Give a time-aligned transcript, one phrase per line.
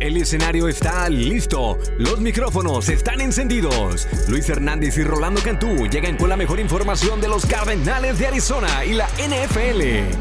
[0.00, 4.08] El escenario está listo, los micrófonos están encendidos.
[4.28, 8.82] Luis Hernández y Rolando Cantú llegan con la mejor información de los Cardenales de Arizona
[8.86, 10.16] y la NFL.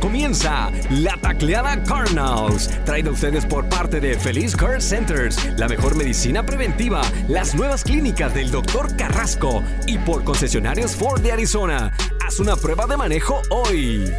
[0.00, 5.94] Comienza la tacleada Cardinals, traída a ustedes por parte de Feliz Care Centers, la mejor
[5.94, 8.96] medicina preventiva, las nuevas clínicas del Dr.
[8.96, 11.92] Carrasco y por concesionarios Ford de Arizona.
[12.26, 14.12] Haz una prueba de manejo hoy.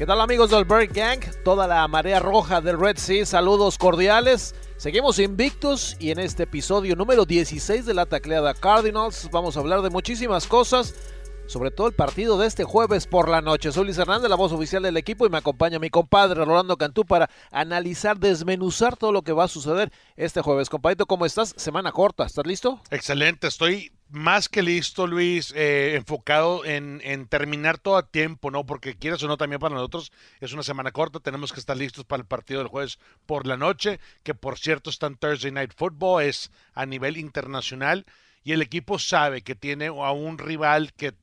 [0.00, 1.20] ¿Qué tal amigos del Bird Gang?
[1.44, 4.54] Toda la marea roja del Red Sea, saludos cordiales.
[4.78, 9.82] Seguimos invictos y en este episodio número 16 de la tacleada Cardinals vamos a hablar
[9.82, 10.94] de muchísimas cosas,
[11.44, 13.72] sobre todo el partido de este jueves por la noche.
[13.72, 17.04] Soy Luis Hernández, la voz oficial del equipo y me acompaña mi compadre Rolando Cantú
[17.04, 20.70] para analizar, desmenuzar todo lo que va a suceder este jueves.
[20.70, 21.52] Compadrito, ¿cómo estás?
[21.58, 22.80] Semana corta, ¿estás listo?
[22.90, 28.66] Excelente, estoy más que listo, Luis, eh, enfocado en, en, terminar todo a tiempo, ¿no?
[28.66, 32.04] Porque quieras o no, también para nosotros es una semana corta, tenemos que estar listos
[32.04, 35.72] para el partido del jueves por la noche, que por cierto está en Thursday Night
[35.76, 38.04] Football, es a nivel internacional,
[38.42, 41.14] y el equipo sabe que tiene a un rival que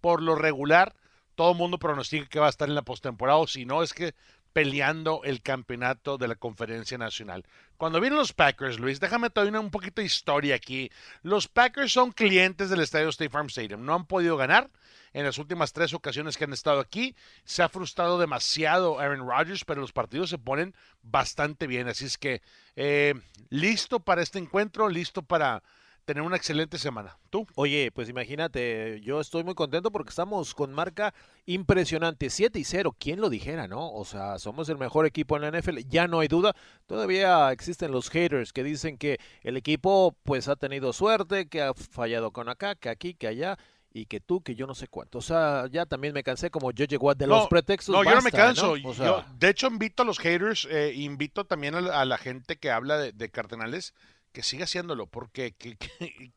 [0.00, 0.94] por lo regular
[1.34, 3.94] todo el mundo pronostica que va a estar en la postemporada, o si no es
[3.94, 4.14] que
[4.52, 7.44] peleando el campeonato de la conferencia nacional.
[7.76, 10.90] Cuando vienen los Packers, Luis, déjame todavía una, un poquito de historia aquí.
[11.22, 13.84] Los Packers son clientes del estadio State Farm Stadium.
[13.84, 14.70] No han podido ganar
[15.12, 17.14] en las últimas tres ocasiones que han estado aquí.
[17.44, 21.88] Se ha frustrado demasiado Aaron Rodgers, pero los partidos se ponen bastante bien.
[21.88, 22.42] Así es que
[22.76, 23.14] eh,
[23.50, 25.62] listo para este encuentro, listo para
[26.08, 27.18] tener una excelente semana.
[27.28, 27.46] ¿Tú?
[27.54, 31.12] Oye, pues imagínate, yo estoy muy contento porque estamos con marca
[31.44, 33.92] impresionante, 7 y 0, ¿quién lo dijera, no?
[33.92, 36.56] O sea, somos el mejor equipo en la NFL, ya no hay duda.
[36.86, 41.74] Todavía existen los haters que dicen que el equipo pues ha tenido suerte, que ha
[41.74, 43.58] fallado con acá, que aquí, que allá
[43.92, 45.18] y que tú, que yo no sé cuánto.
[45.18, 47.94] O sea, ya también me cansé como yo llegó de los pretextos.
[47.94, 48.76] No, yo no me canso.
[48.76, 52.70] yo, de hecho, invito a los haters, eh, invito también a, a, la gente que
[52.70, 53.92] habla de, de Cardenales
[54.32, 56.32] que siga haciéndolo, porque que, eh,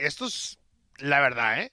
[0.00, 0.58] esto es
[0.98, 1.72] la verdad, ¿eh?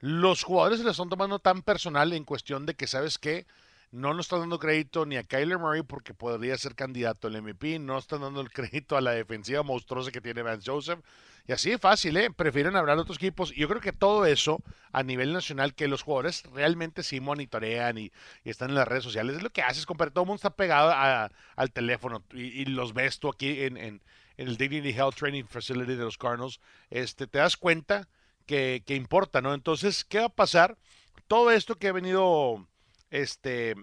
[0.00, 3.46] Los jugadores se lo están tomando tan personal en cuestión de que, ¿sabes qué?
[3.92, 7.80] No nos están dando crédito ni a Kyler Murray porque podría ser candidato al MVP,
[7.80, 11.00] no están dando el crédito a la defensiva monstruosa que tiene Vance Joseph.
[11.48, 12.30] Y así es fácil, ¿eh?
[12.30, 13.50] Prefieren hablar de otros equipos.
[13.50, 14.62] Y yo creo que todo eso
[14.92, 18.12] a nivel nacional, que los jugadores realmente sí monitorean y,
[18.44, 20.12] están en las redes sociales, es lo que haces, compadre.
[20.12, 24.00] Todo el mundo está pegado al teléfono y, los ves tú aquí en,
[24.36, 26.60] el Dignity Health Training Facility de los Cardinals.
[26.90, 28.06] Este, te das cuenta
[28.46, 29.52] que, que importa, ¿no?
[29.52, 30.78] Entonces, ¿qué va a pasar?
[31.26, 32.66] Todo esto que ha venido
[33.10, 33.74] este,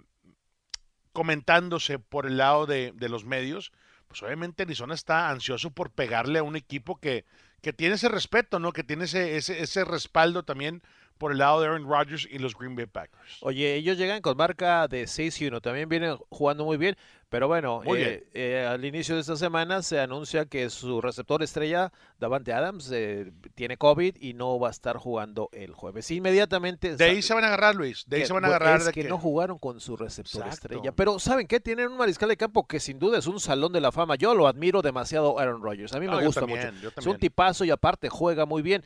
[1.13, 3.71] comentándose por el lado de, de los medios,
[4.07, 7.25] pues obviamente Arizona está ansioso por pegarle a un equipo que,
[7.61, 8.71] que tiene ese respeto, ¿no?
[8.71, 10.81] Que tiene ese, ese, ese respaldo también
[11.17, 13.37] por el lado de Aaron Rodgers y los Green Bay Packers.
[13.41, 16.95] Oye, ellos llegan con marca de 6-1, también vienen jugando muy bien,
[17.29, 21.43] pero bueno, Muy eh, eh, al inicio de esta semana se anuncia que su receptor
[21.43, 26.09] estrella, Davante Adams, eh, tiene COVID y no va a estar jugando el jueves.
[26.11, 26.95] Inmediatamente...
[26.95, 28.79] De ahí se van a agarrar, Luis, de ahí que, se van a agarrar.
[28.79, 30.67] Es de que, que no jugaron con su receptor Exacto.
[30.67, 31.59] estrella, pero ¿saben qué?
[31.59, 34.15] Tienen un mariscal de campo que sin duda es un salón de la fama.
[34.15, 36.93] Yo lo admiro demasiado Aaron Rodgers, a mí me No, gusta también, mucho.
[36.95, 38.85] Es un tipazo y aparte juega muy bien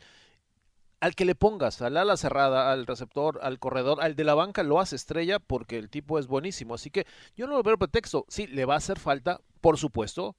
[1.02, 4.62] al que le pongas, al ala cerrada, al receptor, al corredor, al de la banca,
[4.62, 6.74] lo hace estrella porque el tipo es buenísimo.
[6.74, 8.24] Así que yo no lo veo pretexto.
[8.28, 10.36] Sí, le va a hacer falta, por supuesto.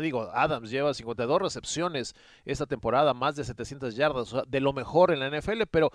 [0.00, 2.14] Digo, Adams lleva 52 recepciones
[2.46, 5.92] esta temporada, más de 700 yardas, o sea, de lo mejor en la NFL, pero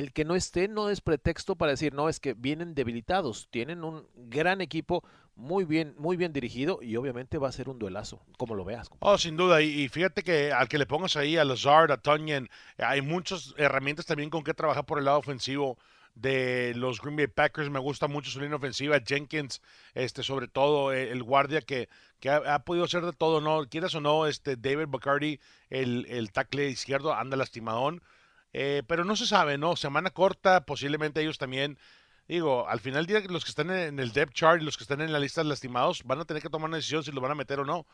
[0.00, 3.48] el que no esté no es pretexto para decir, no, es que vienen debilitados.
[3.50, 5.04] Tienen un gran equipo,
[5.36, 8.90] muy bien, muy bien dirigido y obviamente va a ser un duelazo, como lo veas.
[9.00, 9.60] Oh, sin duda.
[9.60, 14.06] Y, fíjate que al que le pongas ahí a Lazard, a Tonyan, hay muchas herramientas
[14.06, 15.76] también con que trabajar por el lado ofensivo
[16.14, 17.68] de los Green Bay Packers.
[17.68, 18.98] Me gusta mucho su línea ofensiva.
[19.06, 19.60] Jenkins,
[19.92, 21.90] este, sobre todo, eh, el guardia que,
[22.20, 23.68] que ha, ha podido hacer de todo, ¿no?
[23.68, 28.02] Quieras o no, este David Bacardi, el, el tackle izquierdo, anda lastimadón.
[28.52, 29.76] Eh, pero no se sabe, ¿no?
[29.76, 31.78] Semana corta, posiblemente ellos también.
[32.28, 35.12] Digo, al final día, los que están en el depth chart los que están en
[35.12, 37.34] la lista de lastimados van a tener que tomar una decisión si lo van a
[37.34, 37.86] meter o no.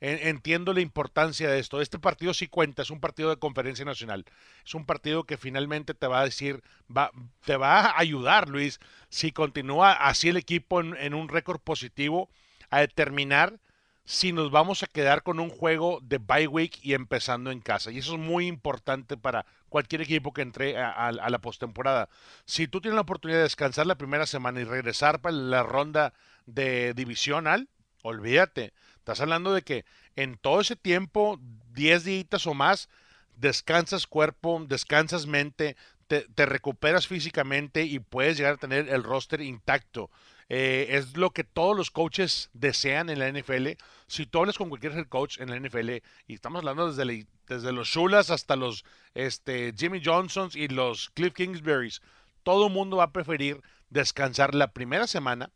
[0.00, 1.80] En- Entiendo la importancia de esto.
[1.80, 4.24] Este partido sí cuenta, es un partido de conferencia nacional.
[4.66, 6.62] Es un partido que finalmente te va a decir,
[6.94, 7.10] va,
[7.44, 12.28] te va a ayudar, Luis, si continúa así el equipo en, en un récord positivo,
[12.70, 13.60] a determinar
[14.04, 17.90] si nos vamos a quedar con un juego de bye week y empezando en casa.
[17.90, 22.08] Y eso es muy importante para cualquier equipo que entre a, la postemporada.
[22.44, 26.12] Si tú tienes la oportunidad de descansar la primera semana y regresar para la ronda
[26.44, 27.68] de divisional,
[28.02, 28.74] olvídate.
[28.98, 29.84] Estás hablando de que
[30.16, 31.40] en todo ese tiempo,
[31.72, 32.90] 10 días o más,
[33.36, 39.40] descansas cuerpo, descansas mente, te, te recuperas físicamente y puedes llegar a tener el roster
[39.40, 40.10] intacto.
[40.48, 43.68] Eh, es lo que todos los coaches desean en la NFL.
[44.06, 45.90] Si tú hablas con cualquier head coach en la NFL,
[46.26, 48.84] y estamos hablando desde, desde los Shulas hasta los
[49.14, 52.02] este, Jimmy Johnsons y los Cliff Kingsburys,
[52.42, 55.50] todo el mundo va a preferir descansar la primera semana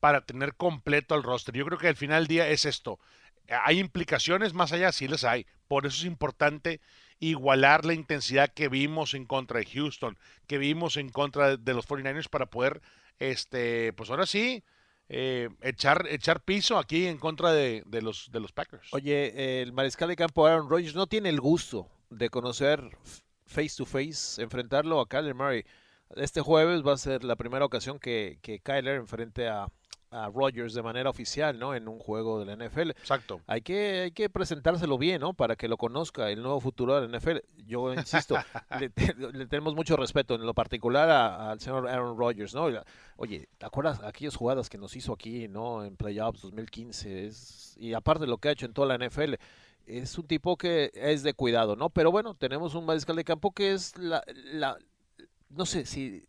[0.00, 1.54] para tener completo el roster.
[1.54, 2.98] Yo creo que al final del día es esto.
[3.48, 4.92] ¿Hay implicaciones más allá?
[4.92, 5.46] Sí las hay.
[5.68, 6.80] Por eso es importante
[7.20, 11.86] igualar la intensidad que vimos en contra de Houston, que vimos en contra de los
[11.88, 12.82] 49ers para poder,
[13.18, 14.62] este, pues ahora sí,
[15.08, 18.92] eh, echar, echar piso aquí en contra de, de los, de los Packers.
[18.92, 22.80] Oye, el mariscal de campo Aaron Rodgers no tiene el gusto de conocer
[23.46, 25.64] face to face, enfrentarlo a Kyler Murray.
[26.16, 29.68] Este jueves va a ser la primera ocasión que, que Kyler enfrente a,
[30.14, 31.74] a Rodgers de manera oficial, ¿no?
[31.74, 32.90] En un juego de la NFL.
[32.90, 33.40] Exacto.
[33.46, 35.34] Hay que, hay que presentárselo bien, ¿no?
[35.34, 37.38] Para que lo conozca el nuevo futuro de la NFL.
[37.66, 38.36] Yo insisto,
[38.80, 42.66] le, te- le tenemos mucho respeto, en lo particular al señor Aaron Rodgers, ¿no?
[43.16, 45.84] Oye, ¿te acuerdas aquellas jugadas que nos hizo aquí, ¿no?
[45.84, 47.26] En Playoffs 2015.
[47.26, 49.34] Es, y aparte de lo que ha hecho en toda la NFL.
[49.86, 51.90] Es un tipo que es de cuidado, ¿no?
[51.90, 54.22] Pero bueno, tenemos un mariscal de campo que es la,
[54.52, 54.78] la
[55.50, 56.24] no sé si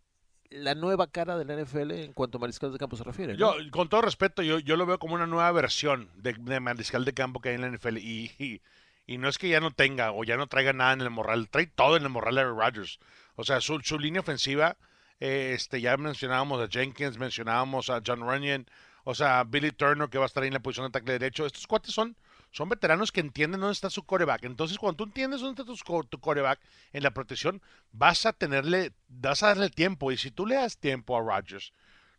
[0.50, 3.38] la nueva cara de la NFL en cuanto a mariscal de campo se refiere.
[3.38, 7.14] Yo, con todo respeto, yo, yo lo veo como una nueva versión de, mariscal de
[7.14, 7.98] campo que hay en la NFL.
[7.98, 8.62] Y,
[9.08, 11.50] y, no es que ya no tenga o ya no traiga nada en el morral,
[11.50, 13.00] trae todo en el morral de Rodgers.
[13.36, 14.78] O sea, su, su línea ofensiva,
[15.20, 18.68] eh, este, ya mencionábamos a Jenkins, mencionábamos a John Runyon,
[19.04, 21.46] o sea, Billy Turner que va a estar ahí en la posición de ataque derecho.
[21.46, 22.16] Estos cuates son,
[22.56, 24.46] son veteranos que entienden dónde está su coreback.
[24.46, 26.62] Entonces, cuando tú entiendes dónde está tu, co- tu coreback
[26.94, 27.62] en la protección,
[27.92, 30.10] vas a tenerle, vas a darle tiempo.
[30.10, 31.74] Y si tú le das tiempo a Rodgers,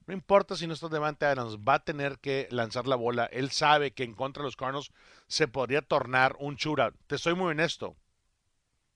[0.07, 3.25] no importa si no está Devante Adams, va a tener que lanzar la bola.
[3.33, 4.93] Él sabe que en contra de los Cardinals
[5.27, 6.95] se podría tornar un shootout.
[7.07, 7.97] Te soy muy honesto.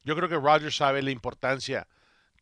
[0.05, 1.89] Yo creo que Rodgers sabe la importancia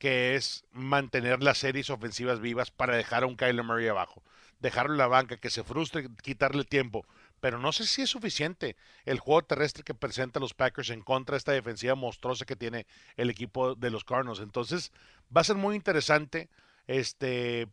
[0.00, 4.24] que es mantener las series ofensivas vivas para dejar a un Kyler Murray abajo.
[4.58, 7.06] Dejarlo en la banca, que se frustre, quitarle tiempo.
[7.40, 11.34] Pero no sé si es suficiente el juego terrestre que presenta los Packers en contra
[11.34, 12.86] de esta defensiva monstruosa que tiene
[13.16, 14.40] el equipo de los Cardinals.
[14.40, 14.92] Entonces,
[15.34, 16.48] va a ser muy interesante
[16.86, 17.68] este,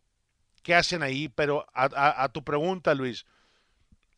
[0.62, 1.28] qué hacen ahí.
[1.28, 3.26] Pero a, a- a tu pregunta, Luis,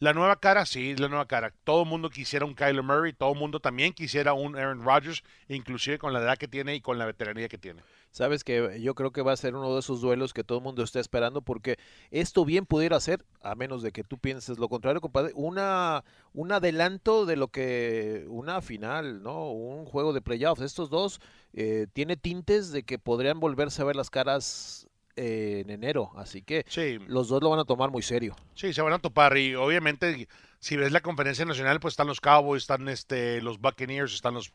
[0.00, 1.52] la nueva cara, sí, la nueva cara.
[1.64, 5.24] Todo el mundo quisiera un Kyler Murray, todo el mundo también quisiera un Aaron Rodgers,
[5.48, 7.82] inclusive con la edad que tiene y con la veteranía que tiene.
[8.10, 10.64] Sabes que yo creo que va a ser uno de esos duelos que todo el
[10.64, 11.76] mundo está esperando porque
[12.10, 16.50] esto bien pudiera ser, a menos de que tú pienses lo contrario, compadre, una un
[16.52, 19.50] adelanto de lo que una final, ¿no?
[19.52, 20.62] Un juego de playoffs.
[20.62, 21.20] Estos dos
[21.52, 26.42] eh, tiene tintes de que podrían volverse a ver las caras eh, en enero, así
[26.42, 28.36] que Sí, los dos lo van a tomar muy serio.
[28.54, 30.28] sí, se van a topar y obviamente
[30.60, 34.52] si ves la conferencia nacional, pues están los Cowboys, están este, los Buccaneers, están los,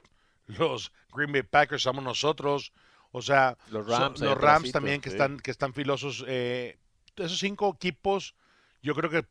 [0.47, 2.73] los Green Bay Packers, estamos nosotros,
[3.13, 5.15] o sea, Los Rams, los Rams también que sí.
[5.15, 6.25] están que están filosos.
[6.27, 6.77] eh,
[7.15, 8.35] esos cinco equipos,
[8.81, 9.25] yo creo que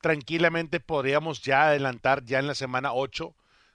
[0.00, 3.34] tranquilamente podríamos ya adelantar ya en la semana 8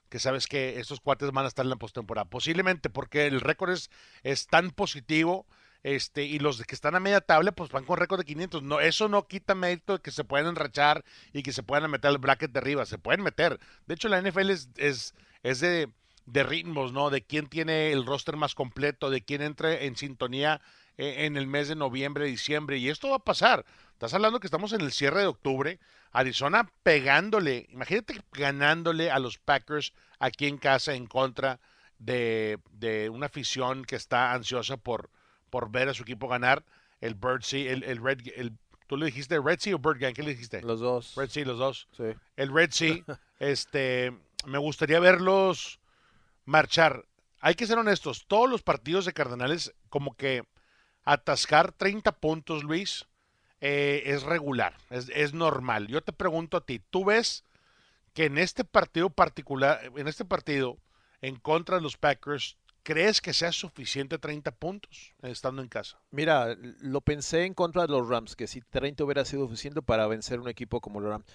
[0.09, 2.25] que sabes que estos cuates van a estar en la postemporada.
[2.29, 3.89] Posiblemente porque el récord es,
[4.21, 5.47] es tan positivo.
[5.81, 8.61] Este, y los que están a media tabla, pues van con récord de 500.
[8.61, 12.09] No, eso no quita mérito de que se puedan enrachar y que se puedan meter
[12.09, 12.85] al bracket de arriba.
[12.85, 13.59] Se pueden meter.
[13.87, 15.91] De hecho, la NFL es, es, es de,
[16.25, 17.09] de ritmos, ¿no?
[17.09, 20.61] De quién tiene el roster más completo, de quién entre en sintonía
[20.97, 22.77] eh, en el mes de noviembre, diciembre.
[22.77, 23.65] Y esto va a pasar.
[23.93, 25.79] Estás hablando que estamos en el cierre de octubre.
[26.11, 31.59] Arizona pegándole, imagínate ganándole a los Packers aquí en casa en contra
[31.97, 35.09] de, de una afición que está ansiosa por,
[35.49, 36.63] por ver a su equipo ganar.
[37.01, 38.53] El Birdsea, el, el Red, el,
[38.87, 40.13] ¿tú le dijiste Red Sea o Bird Gang?
[40.13, 40.61] ¿Qué le dijiste?
[40.61, 41.15] Los dos.
[41.15, 42.03] Red Sea, los dos Sí.
[42.37, 42.97] el Red Sea,
[43.39, 44.13] este,
[44.45, 45.79] me gustaría verlos
[46.45, 47.05] marchar.
[47.39, 50.43] Hay que ser honestos, todos los partidos de Cardenales, como que
[51.03, 53.05] atascar 30 puntos, Luis,
[53.59, 55.87] eh, es regular, es, es normal.
[55.87, 57.43] Yo te pregunto a ti, ¿tú ves
[58.13, 60.77] que en este partido particular, en este partido
[61.21, 65.97] en contra de los Packers, crees que sea suficiente 30 puntos estando en casa?
[66.11, 70.07] Mira, lo pensé en contra de los Rams, que si 30 hubiera sido suficiente para
[70.07, 71.25] vencer un equipo como los Rams.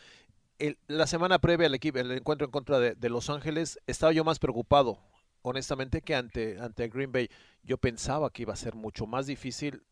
[0.58, 4.12] El- la semana previa al equipo, el encuentro en contra de, de Los Ángeles, estaba
[4.12, 4.98] yo más preocupado,
[5.42, 7.28] honestamente, que ante, ante Green Bay.
[7.62, 9.82] Yo pensaba que iba a ser mucho más difícil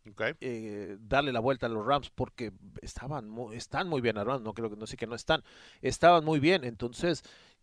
[0.41, 4.71] eh, darle la vuelta a los Rams porque estaban están muy bien armados, no creo
[4.71, 5.43] que no sé que no están,
[5.83, 7.23] estaban muy bien, entonces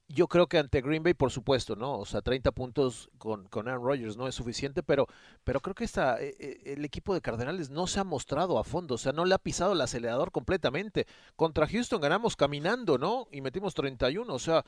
[0.10, 1.98] yo creo que ante Green Bay por supuesto, ¿no?
[1.98, 5.08] O sea, 30 puntos con, con Aaron Rodgers no es suficiente, pero
[5.44, 8.64] pero creo que esta, eh, eh, el equipo de Cardenales no se ha mostrado a
[8.64, 11.08] fondo, o sea, no le ha pisado el acelerador completamente.
[11.36, 13.28] Contra Houston ganamos caminando, ¿no?
[13.32, 14.64] Y metimos 31, o sea,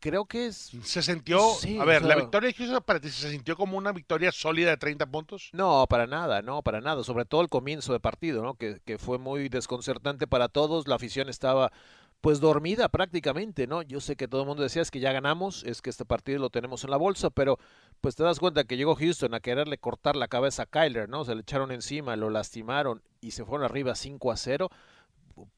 [0.00, 0.72] creo que es...
[0.82, 3.76] Se sintió, Sí, a o ver, la victoria de Houston para ti se sintió como
[3.76, 5.50] una victoria sólida de 30 puntos.
[5.52, 7.02] No, para nada, no, para nada.
[7.04, 8.54] Sobre todo el comienzo de partido, ¿no?
[8.54, 10.86] Que, que fue muy desconcertante para todos.
[10.88, 11.72] La afición estaba,
[12.20, 13.82] pues, dormida prácticamente, ¿no?
[13.82, 16.40] Yo sé que todo el mundo decía es que ya ganamos, es que este partido
[16.40, 17.58] lo tenemos en la bolsa, pero
[18.00, 21.24] pues te das cuenta que llegó Houston a quererle cortar la cabeza a Kyler, ¿no?
[21.24, 24.70] Se le echaron encima, lo lastimaron y se fueron arriba 5 a 0.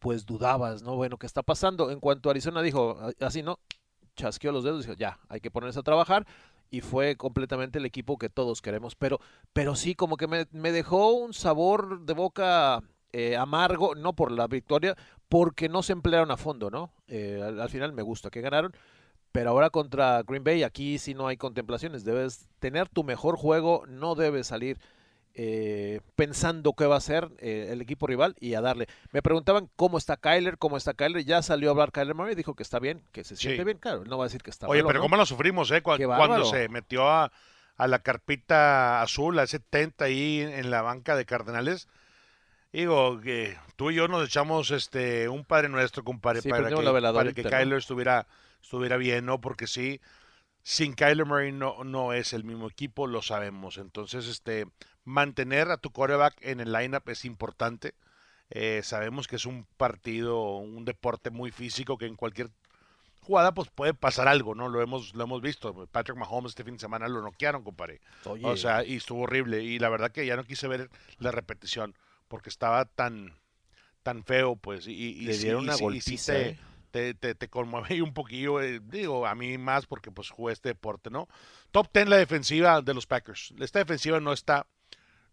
[0.00, 0.96] Pues dudabas, ¿no?
[0.96, 1.90] Bueno, ¿qué está pasando?
[1.90, 3.60] En cuanto a Arizona dijo, "A- así no,
[4.16, 6.26] chasqueó los dedos y dijo, ya, hay que ponerse a trabajar
[6.70, 8.96] y fue completamente el equipo que todos queremos.
[8.96, 9.20] Pero,
[9.52, 14.46] pero sí, como que me dejó un sabor de boca eh, amargo, no por la
[14.46, 14.96] victoria,
[15.28, 16.92] porque no se emplearon a fondo, ¿no?
[17.08, 18.72] Eh, al, al final me gusta que ganaron,
[19.32, 22.04] pero ahora contra Green Bay aquí sí no hay contemplaciones.
[22.04, 24.78] Debes tener tu mejor juego, no debes salir
[25.34, 28.88] eh, pensando qué va a hacer eh, el equipo rival y a darle.
[29.12, 31.24] Me preguntaban cómo está Kyler, cómo está Kyler.
[31.24, 33.64] Ya salió a hablar Kyler Murray, dijo que está bien, que se siente Sí.
[33.64, 33.78] bien.
[33.78, 35.04] Claro, no va a decir que está Oye, malo, pero ¿no?
[35.04, 35.80] cómo lo sufrimos, ¿eh?
[35.82, 36.44] Cu- Qué Cuando bárbaro.
[36.46, 37.30] se metió a,
[37.76, 41.86] a la carpita azul, a ese tent ahí en la banca de Cardenales.
[42.72, 46.74] Digo, que tú y yo nos echamos este un Padre Nuestro, compadre, Sí, para, que,
[46.74, 47.42] para que.
[47.42, 48.26] Kyler estuviera,
[48.62, 49.40] estuviera bien, ¿no?
[49.40, 50.00] Porque sí,
[50.62, 53.78] sin Kyler Murray no, no es el mismo equipo, lo sabemos.
[53.78, 54.66] Entonces, este,
[55.04, 57.94] mantener a tu quarterback en el lineup es importante.
[58.50, 62.50] Eh, sabemos que es un partido, un deporte muy físico que en cualquier
[63.20, 64.68] jugada pues puede pasar algo, ¿no?
[64.68, 65.86] Lo hemos, lo hemos visto.
[65.90, 68.00] Patrick Mahomes este fin de semana lo noquearon, compadre.
[68.24, 69.62] Oye, O sea, y estuvo horrible.
[69.62, 71.94] Y la verdad que ya no quise ver la repetición
[72.28, 73.34] porque estaba tan,
[74.02, 74.86] tan feo, pues.
[74.86, 76.18] Y, y- le dieron y una y sí golpiza.
[76.18, 76.58] te, ¿eh?
[76.90, 80.52] te, te, te conmueve ahí un poquillo, eh, digo, a mí más porque pues jugué
[80.54, 81.28] este deporte, ¿no?
[81.72, 83.54] Top 10 la defensiva de los Packers.
[83.60, 84.66] Esta defensiva no está,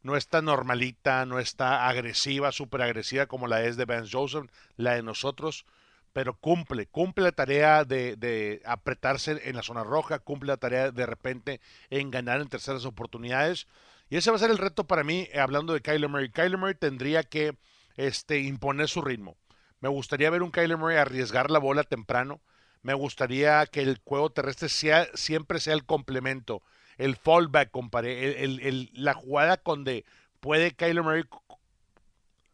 [0.04, 4.46] no está normalita, no está agresiva, súper agresiva como la es de Vance Joseph,
[4.78, 5.66] la de nosotros,
[6.14, 10.92] pero cumple, cumple la tarea de, de apretarse en la zona roja, cumple la tarea
[10.92, 11.60] de repente
[11.90, 13.68] en ganar en terceras oportunidades.
[14.10, 16.30] Y ese va a ser el reto para mí, eh, hablando de Kyler Murray.
[16.30, 17.58] Kyler Murray tendría que
[17.96, 19.38] este, imponer su ritmo.
[19.80, 22.42] Me gustaría ver un Kyler Murray arriesgar la bola temprano.
[22.82, 26.62] Me gustaría que el juego terrestre sea, siempre sea el complemento,
[26.98, 27.72] el fallback,
[28.04, 30.06] el, la jugada donde
[30.40, 31.24] puede Kyler Murray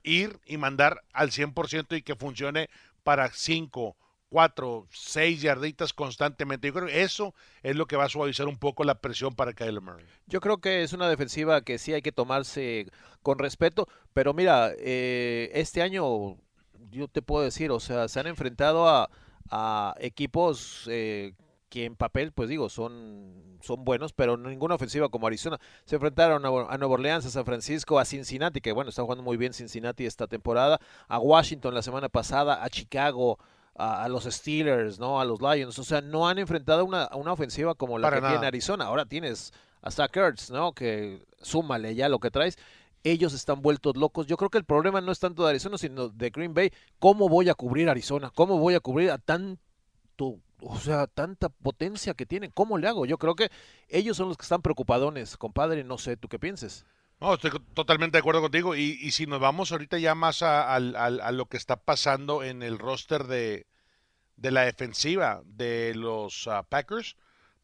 [0.04, 2.70] ir y mandar al 100% y que funcione
[3.04, 3.96] para 5,
[4.32, 6.68] 4, 6 yarditas constantemente.
[6.68, 9.52] Yo creo que eso es lo que va a suavizar un poco la presión para
[9.52, 10.06] Kyler Murray.
[10.26, 12.88] Yo creo que es una defensiva que sí hay que tomarse
[13.22, 16.38] con respeto, pero mira, eh, este año
[16.92, 19.10] yo te puedo decir, o sea, se han enfrentado a,
[20.00, 21.34] equipos eh,
[21.68, 25.60] que en papel, pues digo, son, son buenos, pero ninguna ofensiva como Arizona.
[25.84, 29.24] Se enfrentaron a, a Nueva Orleans, a San Francisco, a Cincinnati, que bueno, está jugando
[29.26, 33.38] muy bien Cincinnati esta temporada, a Washington la semana pasada, a Chicago.
[33.82, 35.20] A, a los Steelers, ¿no?
[35.20, 35.80] A los Lions.
[35.80, 38.46] O sea, no han enfrentado una, una ofensiva como la Para que tiene.
[38.48, 38.86] Arizona.
[38.86, 40.74] Ahora tienes a Zach Ertz, ¿no?
[40.74, 42.58] Que súmale ya lo que traes.
[43.04, 44.28] Ellos están vueltos locos.
[44.28, 46.72] Yo creo que el problema no es tanto de Arizona, sino de Green Bay.
[47.00, 48.30] ¿Cómo voy a cubrir Arizona?
[48.36, 52.52] ¿Cómo voy a cubrir a tanto, o sea, tanta potencia que tienen?
[52.52, 53.08] ¿Cómo le hago?
[53.08, 53.50] Yo creo que
[53.90, 55.84] ellos son los que están preocupadones, compadre.
[55.84, 56.86] No sé, ¿tú qué pienses?
[57.20, 58.76] No, estoy totalmente de acuerdo contigo.
[58.76, 62.44] Y, y si nos vamos ahorita ya más a, al- a lo que está pasando
[62.44, 63.66] en el roster de,
[64.42, 67.16] de la defensiva de los ah, Packers,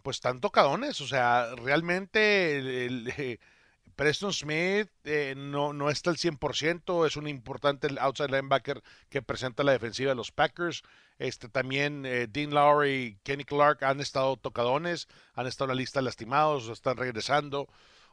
[0.03, 1.01] pues están tocadones.
[1.01, 3.39] O sea, realmente el-
[3.95, 7.05] Preston Smith eh, no, no está al 100%.
[7.07, 10.83] Es un importante outside linebacker que presenta la defensiva de los Packers.
[11.17, 15.81] Este, también eh, Dean Lowry y Kenny Clark han estado tocadones, han estado en la
[15.81, 17.67] lista lastimados, están regresando.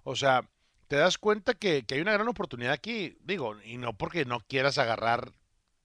[0.04, 0.48] O sea,
[0.88, 3.16] te das cuenta que, que hay una gran oportunidad aquí.
[3.22, 5.32] Digo, y no porque no quieras agarrar.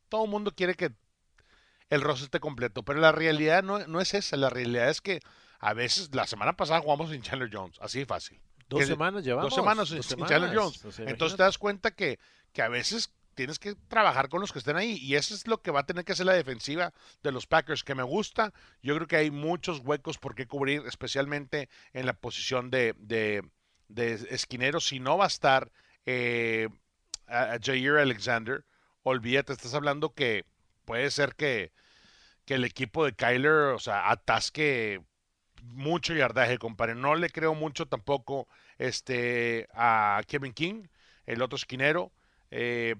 [0.09, 0.91] Todo el mundo quiere que
[1.89, 4.37] el roster esté completo, pero la realidad no, no es esa.
[4.37, 5.19] La realidad es que
[5.59, 8.39] a veces, la semana pasada jugamos sin Chandler Jones, así de fácil.
[8.69, 9.49] Dos Que- semanas llevamos.
[9.49, 10.29] Dos semanas sin, dos sin semanas.
[10.29, 10.85] Chandler Jones.
[10.85, 12.19] O sea, Entonces te das cuenta que,
[12.53, 14.97] que a veces tienes que trabajar con los que estén ahí.
[14.97, 16.93] Y eso es lo que va a tener que hacer la defensiva
[17.23, 18.53] de los Packers, que me gusta.
[18.83, 23.41] Yo creo que hay muchos huecos por qué cubrir, especialmente en la posición de, de,
[23.87, 24.79] de esquinero.
[24.79, 25.71] Si no va a estar
[26.05, 26.69] eh,
[27.27, 28.65] a, a Jair Alexander,
[29.03, 30.45] olvídate, estás hablando que
[30.89, 31.71] puede ser que,
[32.45, 34.99] que el equipo de Kyler, o sea, atasque
[35.61, 36.95] mucho yardaje, compadre.
[36.95, 38.47] No le creo mucho tampoco
[38.79, 40.87] este, a Kevin King,
[41.27, 42.11] el otro esquinero.
[42.49, 42.95] Eh,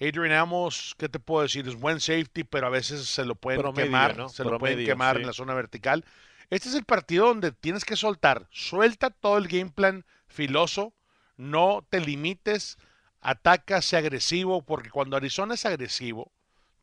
[0.00, 1.68] Adrian Amos, ¿qué te puedo decir?
[1.68, 4.28] Es buen safety, pero a veces se lo pueden Promedio, quemar, ¿no?
[4.28, 5.20] se lo pueden quemar sí.
[5.20, 6.04] en la zona vertical.
[6.50, 8.48] Este es el partido donde tienes que soltar.
[8.50, 10.92] Suelta todo el game plan filoso,
[11.36, 12.78] no te limites,
[13.26, 16.30] ataca, sea agresivo, porque cuando Arizona es agresivo,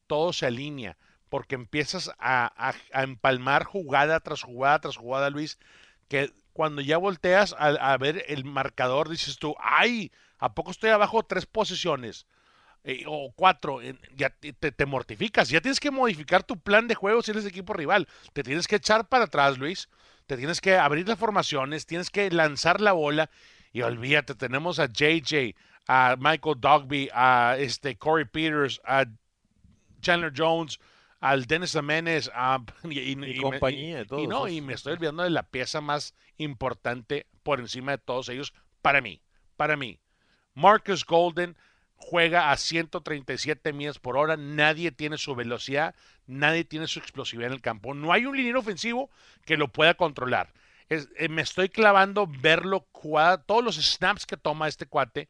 [0.08, 0.98] todo se alinea.
[1.30, 5.58] porque empiezas a, empalmar jugada tras jugada tras jugada, Luis,
[6.08, 11.24] que cuando ya volteas a, ver el marcador, dices tú, ay, ¿a poco estoy abajo
[11.24, 12.28] tres posiciones?
[12.84, 13.80] Eh, o cuatro,
[14.16, 17.74] ya te, te, mortificas, ya tienes que modificar tu plan de juego si eres equipo
[17.74, 19.88] rival, te tienes que echar para atrás, Luis,
[20.28, 23.32] te tienes que abrir las formaciones, tienes que lanzar la bola
[23.72, 25.56] y olvídate, tenemos a JJ,
[25.88, 29.06] a Michael Dogby, a este Corey Peters, a
[30.02, 30.80] Chandler Jones,
[31.20, 35.82] al Dennis Amenes, a, y, compañía, y, no, y me estoy olvidando de la pieza
[35.82, 39.22] más importante por encima de todos ellos para mí,
[39.56, 40.00] para mí.
[40.54, 41.56] Marcus Golden
[41.96, 45.96] juega a 137 millas por hora, nadie tiene su velocidad,
[46.28, 47.94] nadie tiene su explosividad en el campo.
[47.94, 49.10] No hay un liniero ofensivo
[49.46, 50.54] que lo pueda controlar.
[50.90, 52.86] Eh, me estoy clavando verlo
[53.46, 55.30] todos los snaps que toma este cuate,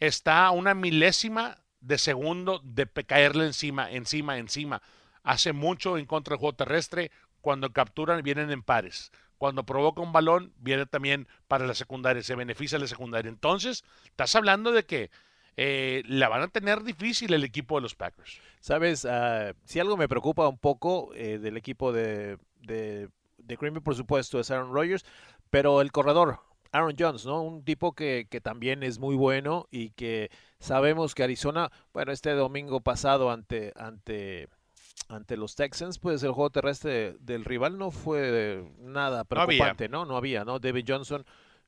[0.00, 4.82] está a una milésima de segundo de caerle encima, encima, encima.
[5.22, 7.10] Hace mucho en contra del juego terrestre.
[7.40, 9.12] Cuando capturan, vienen en pares.
[9.36, 12.22] Cuando provoca un balón, viene también para la secundaria.
[12.22, 13.28] Se beneficia la secundaria.
[13.28, 15.10] Entonces, estás hablando de que
[15.56, 18.40] eh, la van a tener difícil el equipo de los Packers.
[18.60, 23.08] Sabes, uh, si algo me preocupa un poco eh, del equipo de, de,
[23.38, 25.04] de Green por supuesto, es Aaron Rodgers,
[25.50, 26.40] pero el corredor,
[26.74, 27.40] Aaron Jones, ¿no?
[27.42, 32.32] Un tipo que, que, también es muy bueno y que sabemos que Arizona, bueno, este
[32.32, 34.48] domingo pasado ante, ante,
[35.08, 40.04] ante los Texans, pues el juego terrestre del rival no fue nada preocupante, ¿no?
[40.04, 40.58] No había, ¿no?
[40.58, 41.24] David Johnson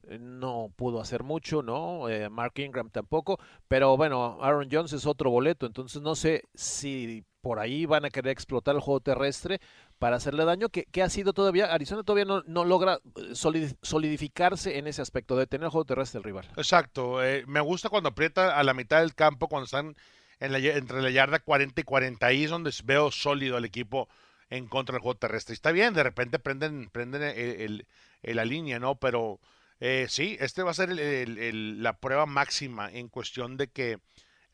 [0.08, 2.08] eh, no pudo hacer mucho, ¿no?
[2.08, 7.24] Eh, Mark Ingram tampoco, pero bueno, Aaron Jones es otro boleto, entonces no sé si
[7.42, 9.60] por ahí van a querer explotar el juego terrestre
[9.98, 15.02] para hacerle daño, que, ha sido todavía, Arizona todavía no, logra eh, solidificarse en ese
[15.02, 16.48] aspecto de tener el juego terrestre del rival.
[16.56, 19.96] Exacto, me gusta cuando aprieta a la mitad del campo, cuando están
[20.40, 24.08] en la, entre la yarda 40 y 40, ahí es donde veo sólido al equipo
[24.50, 25.54] en contra del juego terrestre.
[25.54, 27.86] Está bien, de repente prenden, prenden el,
[28.22, 28.96] la línea, ¿no?
[28.96, 29.40] Pero
[29.80, 33.98] eh, sí, este va a ser la prueba máxima en cuestión de que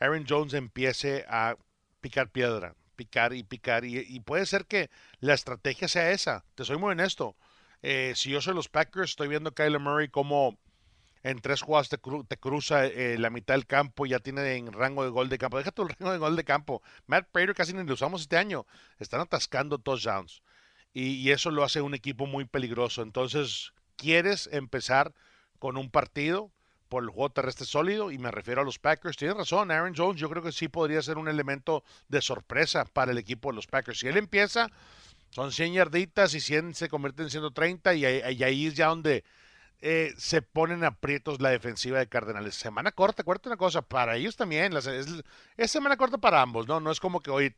[0.00, 1.56] Aaron Jones empiece a
[2.00, 3.84] picar piedra, picar y picar.
[3.84, 6.44] Y, puede ser que la estrategia sea esa.
[6.54, 7.36] Te soy muy honesto.
[7.82, 10.58] Eh, si yo soy los Packers, estoy viendo a Kyler Murray como
[11.22, 11.98] en tres jugadas te,
[12.36, 15.58] cruza eh, la mitad del campo y ya tiene en rango de gol de campo.
[15.58, 16.82] Déjate el rango de gol de campo.
[17.06, 18.66] Matt Prater casi ni lo usamos este año.
[18.98, 20.42] Están atascando touchdowns.
[20.92, 23.02] Y, y eso lo hace un equipo muy peligroso.
[23.02, 25.14] Entonces, quieres empezar
[25.58, 26.50] con un partido
[26.92, 29.16] por el juego terrestre sólido y me refiero a los Packers.
[29.16, 33.12] Tienes razón, Aaron Jones yo creo que sí podría ser un elemento de sorpresa para
[33.12, 34.00] el equipo de los Packers.
[34.00, 34.68] Si él empieza,
[35.30, 39.24] son 100 yarditas y 100 se convierten en 130 y ahí, es ya donde
[39.80, 42.56] eh, se ponen aprietos la defensiva de Cardenales.
[42.56, 46.78] Semana corta, acuérdate una cosa, para ellos también, es, semana corta para ambos, ¿no?
[46.78, 47.48] No es como que hoy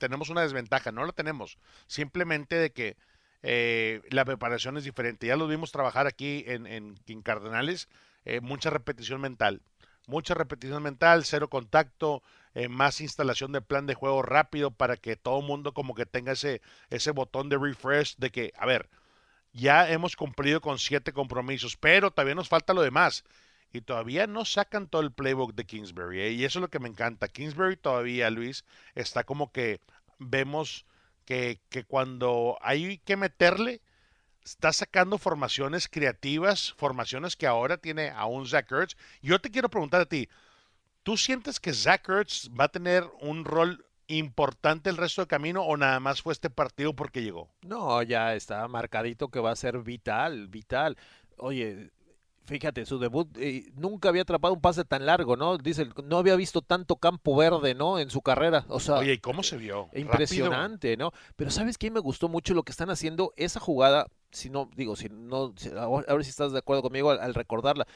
[0.00, 1.58] tenemos una desventaja, no la tenemos.
[1.86, 2.96] Simplemente de que
[3.42, 5.26] eh, la preparación es diferente.
[5.26, 7.88] Ya lo vimos trabajar aquí en, en, Cardenales,
[8.24, 9.62] eh, mucha repetición mental,
[10.06, 12.22] mucha repetición mental, cero contacto,
[12.54, 16.06] eh, más instalación de plan de juego rápido para que todo el mundo como que
[16.06, 18.88] tenga ese, ese botón de refresh de que, a ver,
[19.52, 23.24] ya hemos cumplido con siete compromisos, pero todavía nos falta lo demás.
[23.72, 26.20] Y todavía no sacan todo el playbook de Kingsbury.
[26.34, 27.28] Y eso es lo que me encanta.
[27.28, 28.64] Kingsbury todavía, Luis,
[28.96, 29.80] está como que
[30.18, 30.86] vemos
[31.24, 33.80] que, cuando hay que meterle,
[34.44, 38.96] está sacando formaciones creativas, formaciones que ahora tiene aún Zach Ertz.
[39.22, 40.28] Yo te quiero preguntar a ti,
[41.02, 45.62] ¿tú sientes que Zach Ertz va a tener un rol importante el resto del camino
[45.62, 47.48] o nada más fue este partido porque llegó?
[47.62, 50.96] No, ya está marcadito que va a ser vital, vital.
[51.38, 51.90] Oye,
[52.50, 55.56] Fíjate, su debut eh, nunca había atrapado un pase tan largo, ¿no?
[55.56, 58.00] Dice, no había visto tanto campo verde, ¿no?
[58.00, 58.64] En su carrera.
[58.66, 59.88] O sea, Oye, ¿y cómo se vio?
[59.94, 61.12] Impresionante, ¿no?
[61.36, 61.92] Pero ¿sabes qué?
[61.92, 63.32] Me gustó mucho lo que están haciendo.
[63.36, 67.34] Esa jugada, si no, digo, si no, a ver si estás de acuerdo conmigo al,
[67.34, 67.86] recordarla.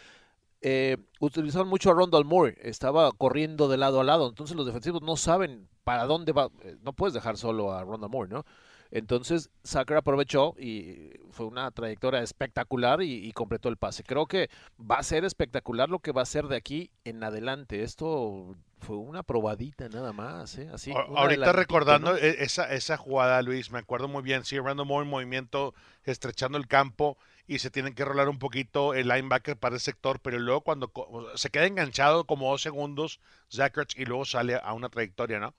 [0.61, 5.03] Eh, utilizaron mucho a Rondal Moore, estaba corriendo de lado a lado, entonces los defensivos
[5.03, 8.45] no saben para dónde va, eh, no puedes dejar solo a Rondal Moore, ¿no?
[8.95, 14.05] Entonces, Sacker aprovechó y fue una trayectoria espectacular y, completó el pase.
[14.05, 14.49] Creo que
[14.81, 17.83] va a ser espectacular lo que va a ser de aquí en adelante.
[17.83, 20.71] Esto fue una probadita nada más, ¿eh?
[20.73, 20.93] Así.
[20.93, 24.45] Ahorita recordando e, esa, esa jugada, Luis, me acuerdo muy bien.
[24.45, 28.95] Sí, Random Moore en movimiento, estrechando el campo y se tienen que rolar un poquito
[28.95, 30.93] el linebacker para el sector, pero luego cuando
[31.35, 33.19] se queda enganchado como dos segundos,
[33.53, 35.53] Zackerts y luego sale a una trayectoria, ¿no?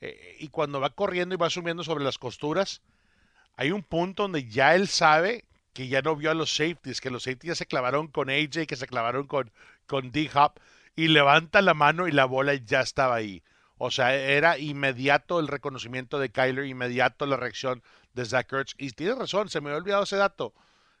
[0.00, 2.82] Eh, y cuando va corriendo y va subiendo sobre las costuras,
[3.56, 7.10] hay un punto donde ya él sabe que ya no vio a los safeties, que
[7.10, 9.52] los safeties ya se clavaron con AJ, que se clavaron con,
[9.86, 10.54] con D-Hop,
[10.96, 13.42] y levanta la mano y la bola ya estaba ahí.
[13.78, 17.82] O sea, era inmediato el reconocimiento de Kyler, inmediato la reacción
[18.12, 18.74] de Zach Ertz.
[18.76, 20.52] Y tienes razón, se me había olvidado ese dato.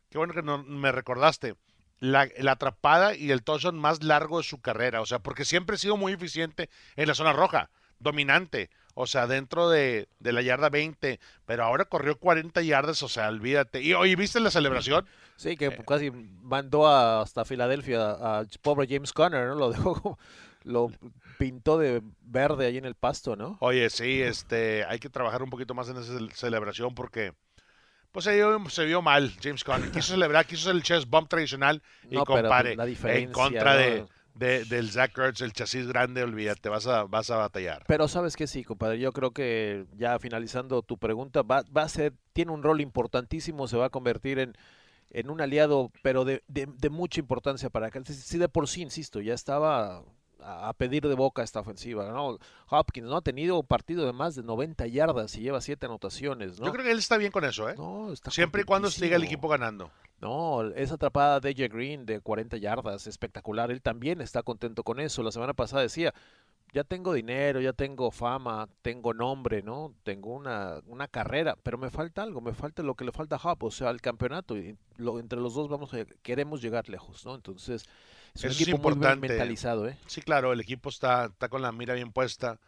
[0.08, 1.56] Qué bueno que no, me recordaste.
[1.98, 5.02] La, la, atrapada y el touchdown más largo de su carrera.
[5.02, 8.70] O sea, porque siempre ha sido muy eficiente en la zona roja, dominante.
[9.00, 13.28] O sea, dentro de, de la yarda 20, pero ahora corrió 40 yardas, o sea,
[13.28, 13.82] olvídate.
[13.82, 15.06] Y oye, ¿viste la celebración?
[15.36, 19.54] Sí, que casi mandó hasta Filadelfia a, pobre James Conner, ¿no?
[19.54, 20.18] Lo dejó
[20.64, 20.90] lo
[21.38, 23.56] pintó de verde ahí en el pasto, ¿no?
[23.60, 27.32] Oye, sí, este, hay que trabajar un poquito más en esa celebración porque
[28.12, 29.90] pues se vio, se vio mal James Conner.
[29.92, 34.04] Quiso celebrar, quiso hacer el chest bump tradicional y compare en contra de,
[34.40, 37.84] del Zach Ertz, el chasis grande, olvídate, vas a, vas a batallar.
[37.86, 41.88] Pero sabes que sí, compadre, yo creo que ya finalizando tu pregunta, va, va a
[41.88, 44.54] ser, tiene un rol importantísimo, se va a convertir en
[45.10, 48.00] en un aliado, pero de, de, de mucha importancia para acá.
[48.04, 50.04] Si de por sí, insisto, ya estaba
[50.42, 52.10] a pedir de boca esta ofensiva.
[52.10, 52.38] ¿no?
[52.68, 56.58] Hopkins no ha tenido un partido de más de 90 yardas y lleva 7 anotaciones.
[56.58, 56.66] ¿no?
[56.66, 57.76] Yo creo que él está bien con eso, ¿eh?
[58.30, 59.90] Siempre y cuando siga el equipo ganando.
[60.20, 61.68] No, esa atrapada de J.
[61.68, 63.70] Green de 40 yardas, espectacular.
[63.70, 65.22] Él también está contento con eso.
[65.22, 66.12] La semana pasada decía,
[66.72, 69.94] ya tengo dinero, ya tengo fama, tengo nombre, ¿no?
[70.02, 73.50] Tengo una, una carrera, pero me falta algo, me falta lo que le falta a
[73.50, 74.56] Hop, o sea, el campeonato.
[74.56, 77.34] Y lo, entre los dos vamos a, queremos llegar lejos, ¿no?
[77.34, 77.86] Entonces,
[78.34, 79.18] es un equipo importante.
[79.18, 79.96] muy mentalizado, ¿eh?
[80.06, 82.60] Sí, claro, el equipo está, está con la mira bien puesta.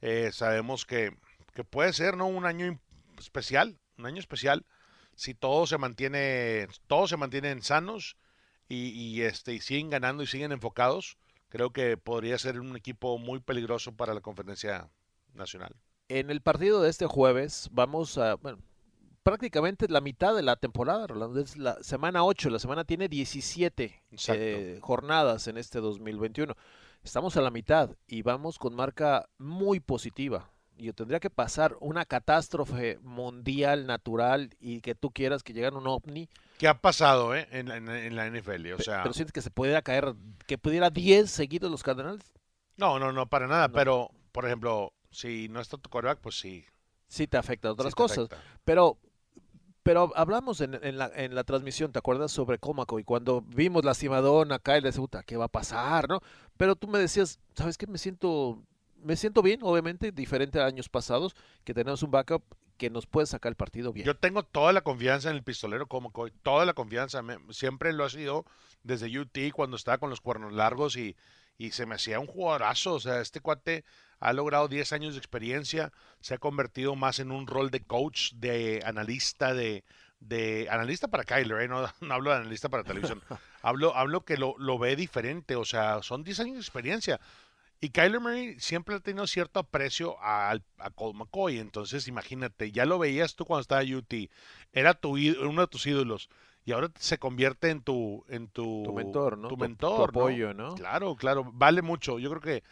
[0.00, 1.16] Eh, sabemos que,
[1.54, 2.26] que puede ser, ¿no?
[2.26, 2.78] Un año
[3.18, 4.64] especial, un año especial,
[5.14, 8.16] si todo se mantiene, todos se mantienen sanos
[8.68, 11.18] y, y, este, y siguen ganando y siguen enfocados
[11.50, 14.88] creo que podría ser un equipo muy peligroso para la conferencia
[15.34, 15.74] nacional.
[16.08, 18.58] En el partido de este jueves vamos a, bueno,
[19.22, 24.02] prácticamente la mitad de la temporada, Rolando, es la semana 8, la semana tiene 17
[24.28, 26.54] eh, jornadas en este 2021.
[27.02, 32.04] Estamos a la mitad y vamos con marca muy positiva yo tendría que pasar una
[32.04, 36.28] catástrofe mundial, natural, y que tú quieras que llegara un ovni.
[36.58, 37.68] ¿Qué ha pasado eh, en,
[38.16, 38.72] la NFL?
[38.72, 39.02] O sea...
[39.02, 40.14] Pero sientes que se pudiera caer,
[40.46, 42.32] que pudiera 10 seguidos los Cardenales.
[42.76, 43.68] No, no, no, para nada.
[43.68, 46.64] Pero, por ejemplo, si no está tu coreback, pues sí.
[47.08, 48.28] Sí te afecta a otras cosas.
[48.64, 48.98] Pero
[49.90, 52.30] pero hablamos en, la, en la transmisión, ¿te acuerdas?
[52.30, 56.08] Sobre Comaco y cuando vimos la cimadona acá y le puta, ¿qué va a pasar?
[56.08, 56.20] ¿no?
[56.56, 57.88] Pero tú me decías, ¿sabes qué?
[57.88, 58.62] Me siento
[59.02, 62.44] me siento bien, obviamente, diferente a años pasados, que tenemos un backup
[62.76, 64.06] que nos puede sacar el partido bien.
[64.06, 66.12] Yo tengo toda la confianza en el pistolero como
[66.44, 67.20] toda la confianza.
[67.50, 68.44] siempre lo ha sido
[68.84, 71.16] desde UT cuando estaba con los cuernos largos y,
[71.58, 72.94] y se me hacía un jugadorazo.
[72.94, 73.84] O sea, este cuate
[74.20, 78.32] ha logrado 10 años de experiencia, se ha convertido más en un rol de coach,
[78.34, 79.82] de analista, de,
[80.20, 81.68] de analista para Kyler, ¿eh?
[81.68, 83.22] no, no, hablo de analista para televisión,
[83.62, 87.20] hablo, hablo que lo, lo ve diferente, o sea, son 10 años de experiencia.
[87.82, 91.58] Y Kyler Murray siempre ha tenido cierto aprecio a, a Colt McCoy.
[91.58, 94.12] Entonces, imagínate, ya lo veías tú cuando estaba en UT.
[94.74, 96.28] Era tu, uno de tus ídolos.
[96.66, 99.48] Y ahora se convierte en tu, en tu, mentor, ¿no?
[99.48, 100.10] Tu mentor.
[100.10, 100.74] apoyo, ¿no?
[100.74, 101.50] Claro, claro.
[101.54, 102.18] Vale mucho.
[102.18, 102.62] Yo creo que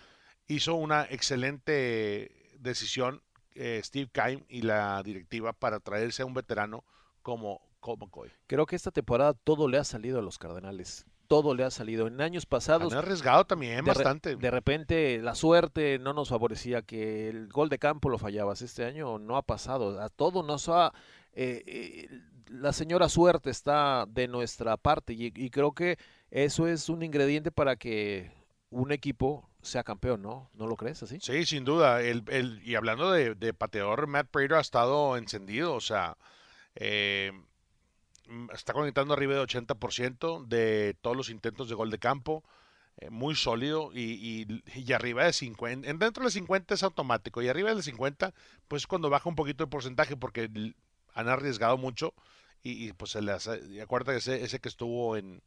[0.48, 3.22] hizo una excelente decisión
[3.54, 6.84] eh, Steve Keim y la directiva para traerse a un veterano
[7.22, 8.30] como Colt McCoy.
[8.46, 12.08] Creo que esta temporada todo le ha salido a los Cardenales todo le ha salido.
[12.08, 12.92] En años pasados.
[12.92, 14.34] Han arriesgado también bastante.
[14.34, 18.62] de repente la suerte no nos favorecía, que el gol de campo lo fallabas.
[18.62, 20.00] Este año no ha pasado.
[20.00, 20.92] A todo nos ha.
[21.34, 22.08] Eh, eh,
[22.48, 25.98] la señora suerte está de nuestra parte y, creo que
[26.30, 28.32] eso es un ingrediente para que
[28.70, 30.50] un equipo sea campeón, ¿no?
[30.54, 31.18] ¿No lo crees así?
[31.20, 32.02] Sí, sin duda.
[32.02, 35.74] El, el, y hablando de, de pateador, Matt Prater ha estado encendido.
[35.74, 36.16] O sea,
[36.74, 37.33] eh,
[38.28, 42.44] Mm, está conectando arriba de 80% de todos los intentos de gol de campo.
[42.98, 45.92] Eh, muy sólido y, y, arriba de 50.
[45.94, 48.35] Dentro de 50 es automático y arriba de 50,
[48.66, 50.50] pues cuando baja un poquito el porcentaje porque
[51.14, 52.12] han arriesgado mucho
[52.62, 55.42] y, pues se les hace, acuerda ese, ese que estuvo en,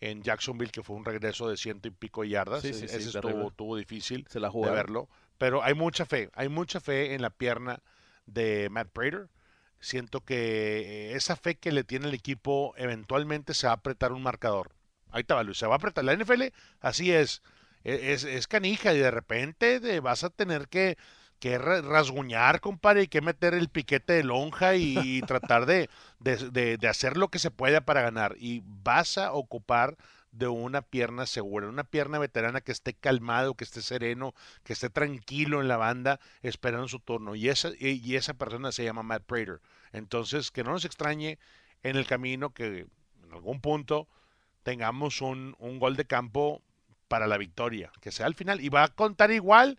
[0.00, 4.70] en Jacksonville, que fue un regreso de ciento y pico yardas, ese estuvo, difícil de
[4.70, 5.08] verlo,
[5.38, 7.80] pero hay mucha fe, hay mucha fe en la pierna
[8.26, 9.28] de Matt Prater.
[9.80, 14.22] Siento que esa fe que le tiene el equipo eventualmente se va a apretar un
[14.22, 14.72] marcador.
[15.10, 16.04] Ahí está, Luis, se va a apretar.
[16.04, 16.44] La NFL
[16.80, 17.42] así es,
[17.84, 20.98] e, es, es canija y de repente vas a tener que,
[21.38, 25.88] que rasguñar, compadre, y que meter el piquete de lonja y, tratar de,
[26.20, 28.36] de, de hacer lo que se pueda para ganar.
[28.38, 29.96] Y vas a ocupar
[30.32, 34.90] de una pierna segura, una pierna veterana que esté calmado, que esté sereno, que esté
[34.90, 37.34] tranquilo en la banda esperando su turno.
[37.34, 39.60] Y esa, y esa persona se llama Matt Prater.
[39.92, 41.38] Entonces, que no nos extrañe
[41.82, 42.86] en el camino que
[43.24, 44.08] en algún punto
[44.62, 46.62] tengamos un, un gol de campo
[47.08, 48.60] para la victoria, que sea al final.
[48.60, 49.78] Y va a contar igual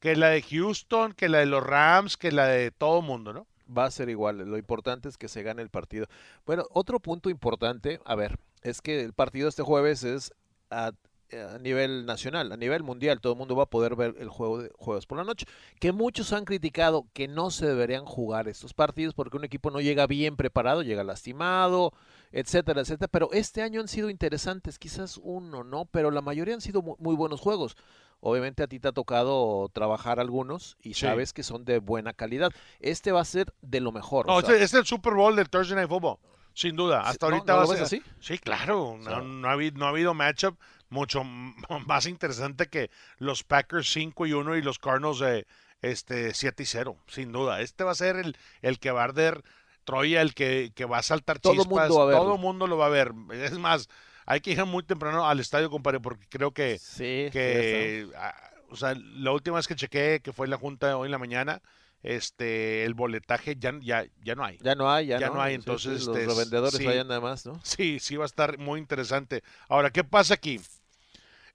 [0.00, 3.46] que la de Houston, que la de los Rams, que la de todo mundo, ¿no?
[3.76, 4.38] Va a ser igual.
[4.38, 6.06] Lo importante es que se gane el partido.
[6.44, 10.32] Bueno, otro punto importante, a ver, es que el partido este jueves es
[10.70, 10.92] a,
[11.32, 14.62] a nivel nacional, a nivel mundial, todo el mundo va a poder ver el juego
[14.62, 15.46] de jueves por la noche.
[15.80, 19.80] Que muchos han criticado que no se deberían jugar estos partidos porque un equipo no
[19.80, 21.92] llega bien preparado, llega lastimado,
[22.32, 23.08] etcétera, etcétera.
[23.08, 25.86] Pero este año han sido interesantes, quizás uno, ¿no?
[25.86, 27.76] Pero la mayoría han sido muy buenos juegos.
[28.20, 31.00] Obviamente a ti te ha tocado trabajar algunos y Sí.
[31.02, 32.50] sabes que son de buena calidad.
[32.80, 34.26] Este va a ser de lo mejor.
[34.26, 36.16] No, o sea, este es el Super Bowl del Thursday Night Football,
[36.54, 37.02] sin duda.
[37.02, 38.02] Hasta ¿no- ahorita no va lo a ser así?
[38.18, 38.96] Sí, claro.
[38.98, 40.56] No, no ha habido, no ha habido matchup
[40.88, 41.24] mucho
[41.86, 45.46] más interesante que los Packers 5 y 1 y los Cardinals eh,
[45.82, 47.60] este, 7 y 0, sin duda.
[47.60, 49.42] Este va a ser el, el que va a arder
[49.84, 51.68] Troya, el que, que va a saltar Todo chispas.
[51.68, 52.22] mundo va a verlo.
[52.22, 53.12] Todo mundo lo va a ver.
[53.32, 53.88] Es más,
[54.26, 58.34] hay que ir muy temprano al estadio, compadre, porque creo que, sí, que ah,
[58.70, 61.18] o sea, la última vez que chequé, que fue en la junta hoy en la
[61.18, 61.62] mañana,
[62.06, 64.58] este, el boletaje ya, ya, ya no hay.
[64.62, 66.86] ya no hay, ya, ya no hay, sí, entonces, los este, revendedores sí.
[66.86, 67.60] vayan nada más, ¿no?
[67.64, 69.42] Sí, sí va a estar muy interesante.
[69.68, 70.60] Ahora, ¿qué pasa aquí?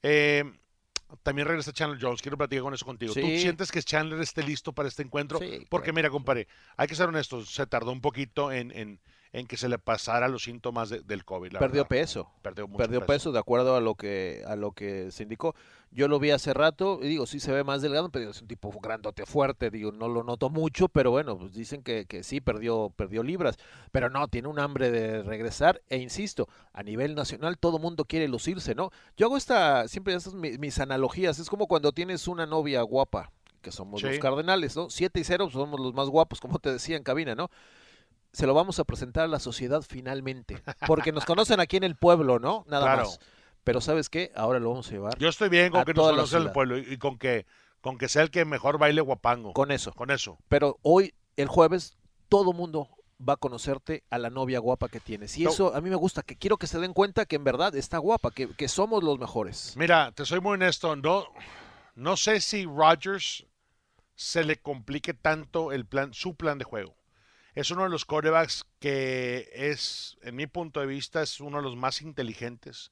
[0.04, 0.44] Eh,
[1.24, 2.22] también regresa Chandler Jones.
[2.22, 3.14] Quiero platicar con eso contigo.
[3.14, 5.40] ¿Tú sientes que Chandler esté listo para este encuentro?
[5.40, 5.96] Sí, Porque claro.
[5.96, 7.50] mira, compadre, hay que ser honestos.
[7.50, 9.00] Se tardó un poquito en, en,
[9.34, 11.54] en que se le pasara los síntomas de- del COVID.
[11.54, 11.90] la Perdió verdad.
[11.90, 12.30] peso.
[12.42, 15.56] Perdió mucho Perdió peso de acuerdo a lo que a lo que se indicó.
[15.94, 18.48] Yo lo vi hace rato y digo, sí se ve más delgado, pero es un
[18.48, 22.40] tipo grandote fuerte, digo, no lo noto mucho, pero bueno, pues dicen que, que sí
[22.42, 23.58] perdió perdió libras,
[23.92, 28.28] pero no, tiene un hambre de regresar e insisto, a nivel nacional todo mundo quiere
[28.30, 28.92] lucirse, ¿no?
[29.18, 33.32] Yo hago esta siempre estas mi- mis, analogías, es como cuando tienes una novia guapa,
[33.62, 34.18] que somos los.
[34.20, 34.90] Cardenales, ¿no?
[34.90, 37.50] 7 y 0 somos los más guapos, como te decía en cabina, ¿no?
[38.34, 40.62] Se lo vamos a presentar a la sociedad finalmente.
[40.88, 42.64] Porque nos conocen aquí en el pueblo, ¿no?
[42.68, 43.04] Nada Claro.
[43.04, 43.20] más.
[43.64, 44.32] Pero ¿sabes qué?
[44.36, 46.94] Ahora lo vamos a llevar Yo estoy bien con que nos conozca el pueblo y,
[46.94, 47.46] y con que
[47.82, 49.54] con que sea el que mejor baile guapango.
[49.54, 49.92] con eso.
[49.94, 50.38] Con eso.
[50.50, 51.98] Pero hoy, el jueves,
[52.30, 52.88] todo mundo
[53.28, 55.36] va a conocerte a la novia guapa que tienes.
[55.38, 55.50] Y No.
[55.52, 57.98] eso a mí me gusta, que quiero que se den cuenta que en verdad está
[58.00, 59.74] guapa, que, que somos los mejores.
[59.78, 61.26] Mira, te soy muy honesto, no,
[61.96, 63.46] no sé si Rodgers
[64.16, 66.96] se le complique tanto el plan, su plan de juego.
[67.56, 71.64] Es uno de los quarterbacks que es, en mi punto de vista, es uno de
[71.64, 72.92] los más inteligentes.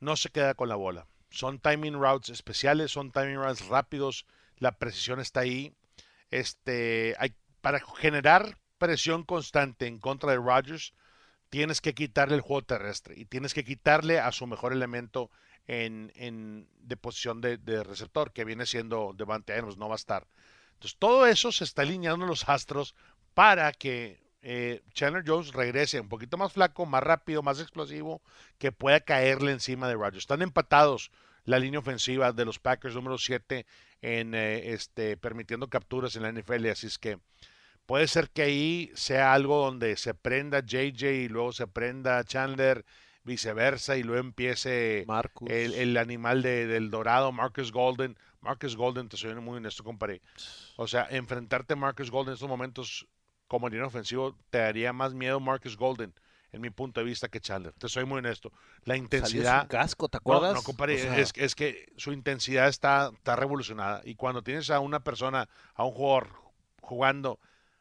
[0.00, 1.06] No se queda con la bola.
[1.30, 4.26] Son timing routes especiales, son timing routes rápidos,
[4.58, 5.74] la precisión está ahí.
[6.30, 10.92] Este, hay, para generar presión constante en contra de Rodgers,
[11.48, 15.30] tienes que quitarle el juego terrestre y tienes que quitarle a su mejor elemento
[15.66, 19.96] en, en- de posición de, de receptor, que viene siendo Devante Adams, no va a
[19.96, 20.26] estar.
[20.74, 22.94] Entonces, todo eso se está alineando los astros
[23.34, 28.22] para que eh, Chandler Jones regrese un poquito más flaco, más rápido, más explosivo,
[28.58, 30.18] que pueda caerle encima de Rodgers.
[30.18, 31.10] Están empatados
[31.44, 33.66] la línea ofensiva de los Packers número 7
[34.02, 37.18] en eh, este permitiendo capturas en la NFL, así es que
[37.86, 42.84] puede ser que ahí sea algo donde se prenda JJ y luego se prenda Chandler,
[43.24, 45.48] viceversa, y luego empiece Marcus.
[45.50, 48.16] el, el animal de- del dorado, Marcus Golden.
[48.40, 50.20] Marcus Golden, te soy muy honesto, compadre.
[50.76, 53.06] O sea, enfrentarte a Marcus Golden en estos momentos
[53.54, 56.12] como línea ofensivo te daría más miedo Marcus Golden,
[56.50, 57.72] en mi punto de vista, que Chandler.
[57.74, 58.50] Te soy muy honesto.
[58.82, 59.60] La Salió intensidad.
[59.60, 60.54] sin casco, ¿te No, acuerdas?
[60.54, 64.02] no, compadre, O sea, es, es que su intensidad está, está revolucionada.
[64.04, 66.30] Y cuando tienes a una persona, a un jugador
[66.80, 67.38] jugando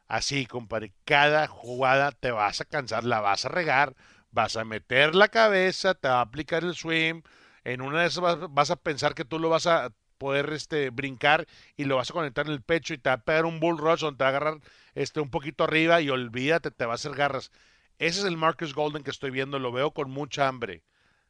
[0.07, 3.95] así, compadre, cada jugada te vas a cansar, la vas a regar,
[4.29, 7.23] vas a meter la cabeza, te va a aplicar el swing.
[7.63, 9.91] En una de esas vas, vas a pensar que tú lo vas a
[10.23, 13.23] poder este, brincar y lo vas a conectar en el pecho y te va a
[13.25, 14.61] pegar un bull rush donde te va a agarrar
[14.95, 17.51] este, un poquito arriba y olvídate, te va a hacer garras.
[17.99, 20.81] Ese es el Marcus Golden que estoy viendo, lo veo con mucha hambre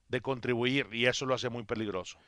[0.10, 2.20] de contribuir y eso lo hace muy peligroso.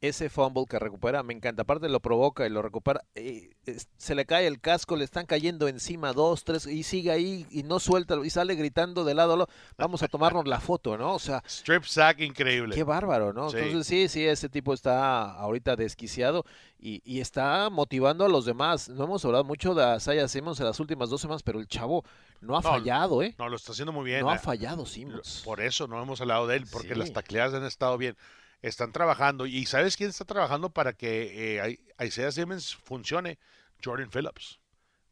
[0.00, 1.62] Ese fumble que recupera, me encanta.
[1.62, 3.04] Aparte lo provoca y lo recupera.
[3.14, 3.50] eh,
[3.98, 7.62] se le cae el casco, le están cayendo encima dos, tres, y sigue ahí y
[7.64, 9.48] no suelta y sale gritando de lado a lado.
[9.76, 11.14] Vamos a tomarnos la foto, ¿no?
[11.14, 12.74] O sea, Strip sack increíble.
[12.74, 13.50] qué bárbaro, ¿no?
[13.50, 13.58] Sí.
[13.58, 16.44] Entonces sí, sí, ese tipo está ahorita desquiciado
[16.78, 18.88] y, y está motivando a los demás.
[18.88, 22.04] No hemos hablado mucho de Isaiah Simmons en las últimas dos semanas, pero el chavo
[22.40, 23.34] no ha No, fallado, ¿eh?
[23.38, 24.20] No, lo está haciendo muy bien.
[24.22, 24.38] No ha eh.
[24.38, 25.42] fallado Simmons.
[25.44, 28.16] Por eso no hemos hablado de él, porque las tacleadas han estado bien.
[28.62, 29.46] Están trabajando.
[29.46, 33.38] ¿Y sabes quién está trabajando para que eh, Ai- Isaiah Simmons funcione?
[33.82, 34.58] Jordan Phillips.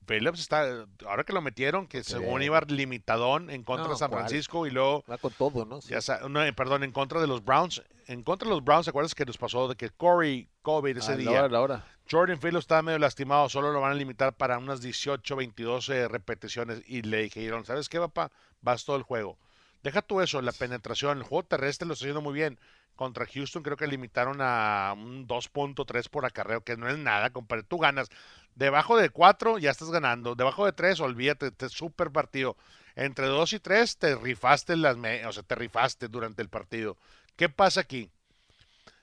[0.07, 4.09] Phillips está, ahora que lo metieron, que según iba limitadón en contra No, de San
[4.09, 4.23] ¿cuál?
[4.23, 5.83] Francisco y luego, Va con todo, ¿no?
[5.83, 5.91] Sí.
[5.91, 7.83] ya sa- no, eh, perdón, en contra de los Browns.
[8.07, 11.13] En contra de los Browns, ¿te acuerdas que nos pasó de que Corey COVID ese
[11.13, 11.31] A la día?
[11.31, 11.85] hora, la hora.
[12.11, 16.09] Jordan Phillips estaba medio lastimado, solo lo van a limitar para unas 18, 22 eh,
[16.09, 18.31] repeticiones y le dijeron, ¿sabes qué, papá?
[18.63, 19.39] Vas todo el juego.
[19.83, 21.19] Deja tú eso, la penetración.
[21.19, 22.59] El juego terrestre lo está haciendo muy bien.
[22.97, 27.63] Contra Houston creo que limitaron a un 2.3 por acarreo, que no es nada, compadre.
[27.63, 28.09] Tú ganas.
[28.57, 30.35] Debajo de 4 ya estás ganando.
[30.35, 32.57] Debajo de 3, olvídate, te super partido.
[32.97, 36.97] Entre 2 y 3 te rifaste las o sea, te rifaste durante el partido.
[37.37, 38.11] ¿Qué pasa aquí?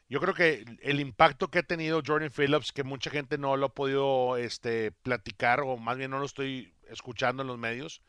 [0.10, 3.68] Yo creo que el impacto que ha tenido Jordan Phillips, que mucha gente no lo
[3.68, 8.02] ha podido este, platicar, o más bien no lo estoy escuchando en los medios,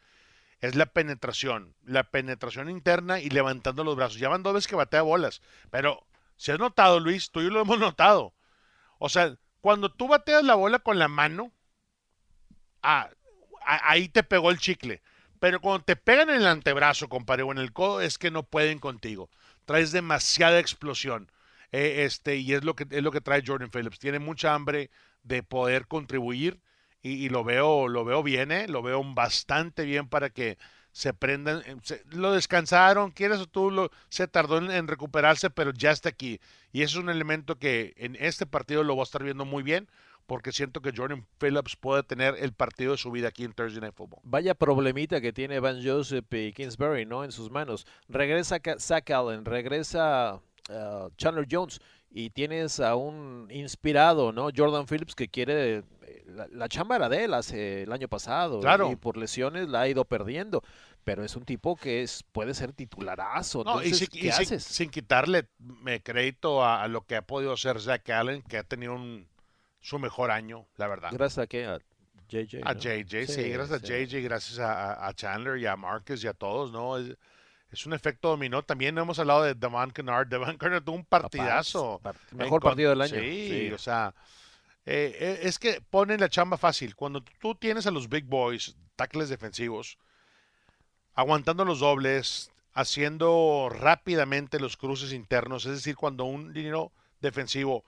[0.60, 4.18] es la penetración, la penetración interna y levantando los brazos.
[4.18, 7.50] Ya van dos veces que batea bolas, pero si has notado, Luis, tú y yo
[7.50, 8.34] lo hemos notado.
[8.98, 11.52] O sea, cuando tú bateas la bola con la mano,
[12.82, 13.10] ah,
[13.64, 15.02] ahí te pegó el chicle.
[15.40, 18.42] Pero cuando te pegan en el antebrazo, compadre, o en el codo, es que no
[18.42, 19.30] pueden contigo.
[19.66, 21.30] Traes demasiada explosión.
[21.72, 23.98] Eh, este, y es lo que es lo que trae Jordan Phillips.
[23.98, 24.90] Tiene mucha hambre
[25.24, 26.60] de poder contribuir
[27.06, 28.68] y, lo veo, lo veo bien, ¿eh?
[28.68, 30.58] lo veo bastante bien para que
[30.92, 31.76] se prendan, eh,
[32.10, 36.40] lo descansaron, quieres o tú, lo, se tardó en, recuperarse, pero ya está aquí.
[36.72, 39.62] Y eso es un elemento que en este partido lo voy a estar viendo muy
[39.62, 39.88] bien,
[40.26, 43.80] porque siento que Jordan Phillips puede tener el partido de su vida aquí en Thursday
[43.80, 44.20] Night Football.
[44.24, 47.24] Vaya problemita que tiene Van Joseph y Kingsbury, ¿no?
[47.24, 47.86] En sus manos.
[48.08, 50.40] Regresa Zach Allen, regresa
[50.70, 51.78] uh, Chandler Jones
[52.10, 54.48] y tienes a un inspirado, ¿no?
[54.56, 55.84] Jordan Phillips que quiere
[56.26, 58.60] la, chamba era de él hace el año pasado
[58.90, 60.62] y por lesiones la ha ido perdiendo.
[61.04, 63.64] Pero es un tipo que es, puede ser titularazo.
[63.84, 65.46] y, sin, quitarle
[66.02, 68.98] crédito a, lo que ha podido hacer Zach Allen, que ha tenido
[69.80, 71.10] su mejor año, la verdad.
[71.12, 71.66] Gracias a qué?
[71.66, 71.78] A
[72.28, 72.60] JJ.
[72.64, 76.72] A JJ, sí, gracias a JJ, gracias a, Chandler y a Marcus y a todos,
[76.72, 76.98] ¿no?
[76.98, 78.64] Es, un efecto dominó.
[78.64, 80.26] También hemos hablado de Devon Kennard.
[80.26, 82.00] Devon Kennard tuvo un partidazo.
[82.32, 83.20] Mejor partido del año.
[83.20, 84.12] sí, o sea,
[84.86, 86.94] eh, eh, es que ponen la chamba fácil.
[86.94, 89.98] Cuando tú tienes a los big boys, tackles defensivos,
[91.14, 97.84] aguantando los dobles, haciendo rápidamente los cruces internos, es decir, cuando un dinero defensivo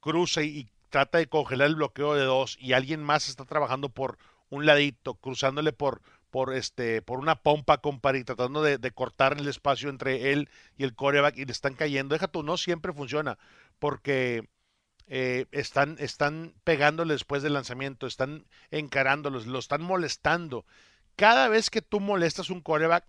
[0.00, 4.18] cruza y, trata de congelar el bloqueo de dos y alguien más está trabajando por
[4.48, 9.36] un ladito, cruzándole por, por, este, por una pompa, compadre, y tratando de, de, cortar
[9.38, 12.14] el espacio entre él y el coreback y le están cayendo.
[12.14, 13.36] Deja tú, no siempre funciona,
[13.80, 14.48] porque
[15.08, 20.64] eh, están, están pegándole después del lanzamiento, están encarándolos, lo están molestando.
[21.16, 23.04] Cada vez que tú molestas un coreback,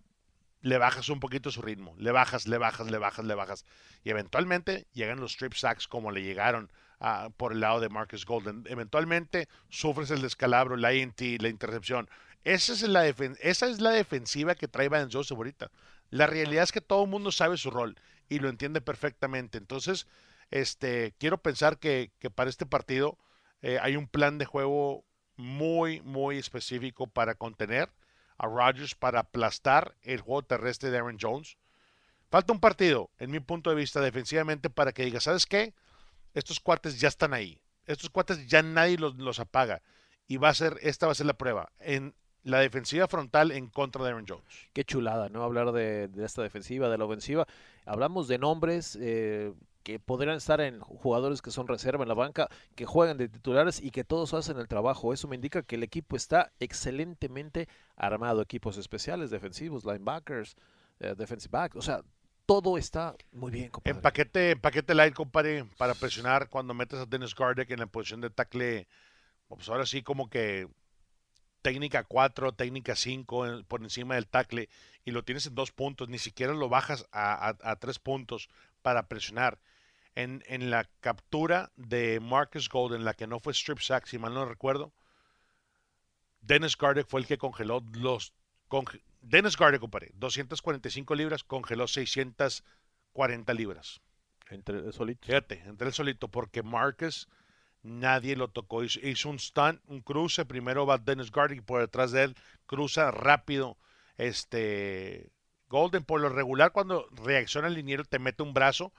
[0.62, 3.66] le bajas un poquito su ritmo, le bajas, le bajas, le bajas, le bajas.
[4.04, 6.72] Y eventualmente llegan los strip sacks como le llegaron
[7.38, 8.64] por el lado de Marcus Golden.
[8.68, 12.10] Eventualmente sufres el descalabro, la INT, la intercepción.
[12.44, 15.70] Esa es la, esa es la defensiva que trae Van Joseph ahorita.
[16.10, 17.98] La realidad es que todo el mundo sabe su rol
[18.30, 19.58] y lo entiende perfectamente.
[19.58, 20.08] Entonces,
[20.52, 23.18] este, quiero pensar que, para este partido
[23.62, 25.06] eh, hay un plan de juego
[25.36, 27.90] muy, muy específico para contener
[28.38, 31.58] a Rodgers, para aplastar el juego terrestre de Aaron Jones.
[32.30, 35.74] Falta un partido, en mi punto de vista, defensivamente, para que diga, ¿sabes qué?
[36.34, 37.62] Estos cuates ya están ahí.
[37.86, 39.82] Estos cuates ya nadie los, apaga.
[40.28, 41.72] Y va a ser, esta va a ser la prueba.
[41.80, 44.70] En la defensiva frontal en contra de Aaron Jones.
[44.74, 45.44] Qué chulada, ¿no?
[45.44, 47.48] Hablar de, esta defensiva, de la ofensiva.
[47.86, 49.54] Hablamos de nombres, eh,
[49.88, 53.82] que podrían estar en jugadores que son reserva en la banca, que juegan de titulares
[53.82, 55.14] y que todos hacen el trabajo.
[55.14, 58.42] Eso me indica que el equipo está excelentemente armado.
[58.42, 60.58] Equipos especiales, defensivos, linebackers,
[61.00, 62.02] eh, defensive back, o sea,
[62.46, 63.96] todo está muy bien, compadre.
[63.96, 68.20] En paquete, paquete light, compadre, para presionar cuando metes a Dennis Gardeck en la posición
[68.20, 68.90] de tackle,
[69.48, 70.68] pues ahora sí como que
[71.62, 74.68] técnica 4, técnica 5 por encima del tackle
[75.06, 78.50] y lo tienes en dos puntos, ni siquiera lo bajas a tres puntos
[78.82, 79.60] para presionar
[80.18, 84.46] en, la captura de Marcus Golden, la que no fue strip sack, si mal no
[84.46, 84.92] recuerdo,
[86.42, 88.34] Dennis Gardeck fue el que congeló los...
[89.22, 94.02] Dennis Gardeck, compadre, 245 libras, congeló 640 libras.
[94.50, 95.26] Entre el solito.
[95.26, 97.28] Fíjate, entre el solito, porque Marcus
[97.84, 98.84] nadie lo tocó.
[98.84, 100.46] Hizo, un stunt, un cruce.
[100.46, 103.78] Primero va Dennis Gardeck y por detrás de él cruza rápido.
[104.18, 105.32] Este
[105.68, 108.94] Golden, por lo regular, cuando reacciona el liniero, te mete un brazo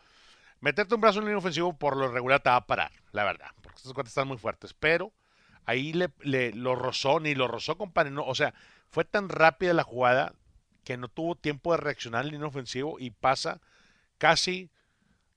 [0.60, 3.48] Meterte un brazo en línea ofensivo por lo regular te va a parar, la verdad,
[3.62, 4.74] porque estos cuates están muy fuertes.
[4.74, 5.12] Pero
[5.64, 8.10] ahí le, le, lo rozó, ni lo rozó, compadre.
[8.10, 8.54] No, o sea,
[8.88, 10.32] fue tan rápida la jugada
[10.84, 13.60] que no tuvo tiempo de reaccionar en línea ofensivo y pasa
[14.16, 14.70] casi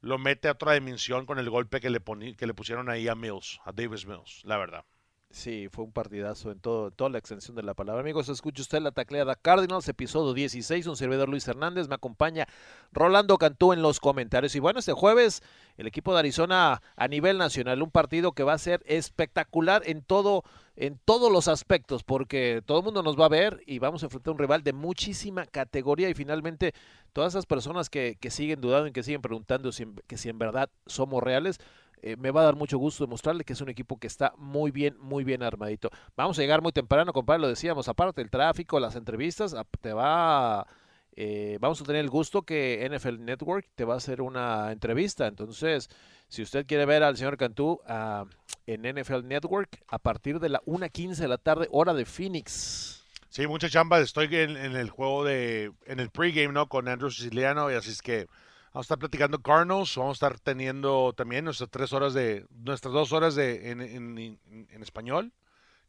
[0.02, 2.02] lo mete a otra dimensión con el golpe que le,
[2.36, 4.84] que le pusieron ahí a Mills, a Davis Mills, la verdad.
[5.32, 8.02] Sí, fue un partidazo en todo, toda la extensión de la palabra.
[8.02, 10.88] Amigos, escucha usted la tacleada Cardinals, episodio 16.
[10.88, 11.88] Un servidor Luis Hernández.
[11.88, 12.48] Me acompaña
[12.92, 14.56] Rolando Cantú en los comentarios.
[14.56, 15.42] Y bueno, este jueves,
[15.78, 20.02] el equipo de Arizona a nivel nacional, un partido que va a ser espectacular en
[20.02, 20.44] todo,
[20.82, 24.08] en todos los aspectos, porque todo el mundo nos va a ver y vamos a
[24.08, 26.10] enfrentar a un rival de muchísima categoría.
[26.10, 26.74] Y finalmente,
[27.14, 30.40] todas esas personas que, que siguen dudando y que siguen preguntando si, que si en
[30.40, 31.60] verdad somos reales,
[32.02, 34.72] eh, me va a dar mucho gusto demostrarle que es un equipo que está muy
[34.72, 35.92] bien, muy bien armadito.
[36.18, 40.66] Vamos a llegar muy temprano, compadre, lo decíamos, aparte del tráfico, las entrevistas, te va...
[41.14, 45.28] Eh, vamos a tener el gusto que NFL Network te va a hacer una entrevista.
[45.28, 45.90] Entonces,
[46.28, 48.26] si usted quiere ver al señor Cantú uh,
[48.66, 53.06] en NFL Network a partir de la 1.15 de la tarde, hora de Phoenix.
[53.30, 54.00] Sí, mucha chamba.
[54.00, 56.68] Estoy en, en el juego de, en el pregame, ¿no?
[56.68, 58.28] Con Andrew Siciliano, y así es que
[58.74, 62.94] Vamos a estar platicando Cardinals, vamos a estar teniendo también nuestras tres horas de, nuestras
[62.94, 65.34] dos horas de en, en, en español,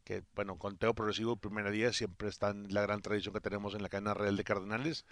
[0.03, 3.81] que bueno, conteo progresivo primera día siempre está en la gran tradición que tenemos en
[3.81, 5.05] la cadena real de Cardenales.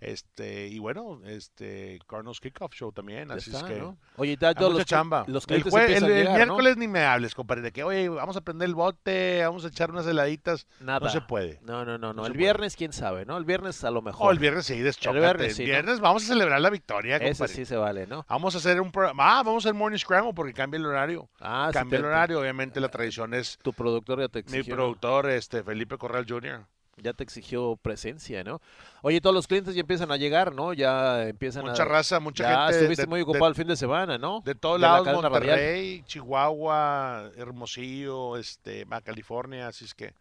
[0.00, 3.96] Este, y bueno, este Cardinals Kickoff Show también, así está, es que ¿no?
[4.16, 5.24] Oye, ya todos los, chamba.
[5.26, 5.64] los el,
[6.04, 9.68] miércoles ni me hables, compadre, de que oye, vamos a prender el bote, vamos a
[9.68, 10.66] echar unas heladitas.
[10.80, 11.00] Nada.
[11.00, 11.60] No se puede.
[11.62, 12.26] No, no, no, no.
[12.26, 12.38] El puede.
[12.38, 13.36] viernes, quién sabe, ¿no?
[13.36, 14.28] El viernes a lo mejor.
[14.28, 15.46] O el viernes sí, deschócate.
[15.46, 17.54] El viernes vamos a celebrar la victoria, Ese compadre.
[17.54, 18.24] sí se vale, ¿no?
[18.28, 19.38] Vamos a hacer un programa.
[19.38, 21.28] Ah, vamos a hacer Morning Scramble porque cambia el horario.
[21.40, 24.74] Ah, sí, cambia el horario, obviamente la tradición es Tu productor ya te mi exigió.
[24.74, 26.66] productor, este Felipe Corral Jr.
[27.02, 28.62] Ya te exigió presencia, ¿no?
[29.02, 30.72] Oye, todos los clientes ya empiezan a llegar, ¿no?
[30.72, 31.86] Ya empiezan Mucha a.
[31.86, 32.78] raza, mucha ya gente.
[32.78, 34.40] estuviste de, muy de- ocupado el fin de semana, ¿no?
[34.46, 35.30] de todos la lados, radial.
[35.30, 40.14] Monterrey, Chihuahua, Hermosillo, este, California, así es que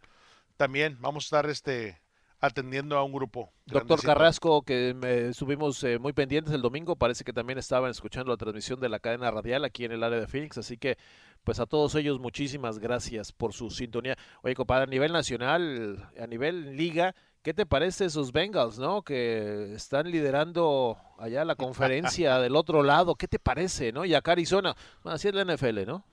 [0.57, 1.97] también vamos a estar este
[2.45, 3.51] atendiendo a un grupo.
[3.65, 4.07] Doctor grandecito.
[4.07, 8.37] Carrasco, que me estuvimos eh, muy pendientes el domingo, parece que también estaban escuchando la
[8.37, 10.97] transmisión de la cadena radial aquí en el área de Phoenix, así que
[11.43, 14.17] pues a todos ellos muchísimas gracias por su sintonía.
[14.41, 19.03] Oye, compadre, a nivel nacional, a nivel liga, ¿qué te parece esos Bengals, no?
[19.03, 24.05] Que están liderando allá la conferencia del otro lado, ¿qué te parece, no?
[24.05, 26.03] Y acá Arizona, bueno, así es la NFL, ¿no?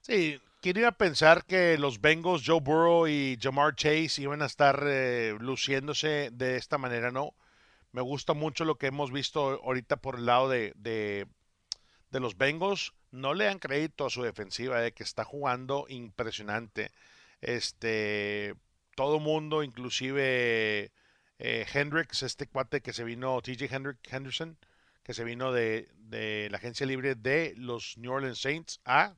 [0.00, 4.82] Sí, ¿quién a pensar que los Bengals, Joe Burrow y Jamar Chase iban a estar
[4.86, 7.34] eh, luciéndose de esta manera, no?
[7.92, 11.26] Me gusta mucho lo que hemos visto ahorita por el lado de, de,
[12.20, 12.92] los Bengals.
[13.10, 16.92] No le dan crédito a su defensiva, de que está jugando impresionante.
[17.40, 18.54] Este,
[18.94, 20.92] todo mundo, inclusive
[21.38, 24.58] eh, Hendricks, este cuate que se vino, TJ Hendrick, Henderson,
[25.02, 29.14] que se vino de, de la agencia libre de los New Orleans Saints a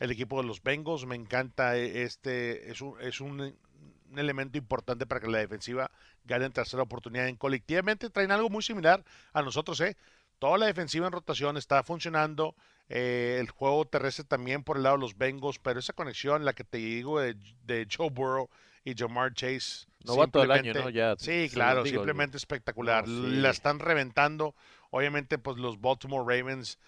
[0.00, 1.06] el equipo de los Bengals.
[1.06, 5.90] Me encanta eh, este, es un, es un, un elemento importante para que la defensiva
[6.24, 7.28] gane en tercera oportunidad.
[7.28, 9.96] En colectivamente traen algo muy similar a nosotros, ¿eh?
[10.38, 12.54] Toda la defensiva en rotación está funcionando.
[12.90, 16.52] eh, el juego terrestre también por el lado de los Bengals, pero esa conexión, la
[16.54, 17.34] que te digo de,
[17.64, 18.48] de Joe Burrow
[18.84, 19.86] y Jamar Chase.
[20.04, 21.14] Novato del año, simplemente- ¿no?
[21.14, 23.06] Ya, Sí, claro, digo, simplemente espectacular.
[23.06, 23.36] No, sí.
[23.36, 24.54] La están reventando.
[24.90, 26.78] Obviamente, pues los Baltimore Ravens,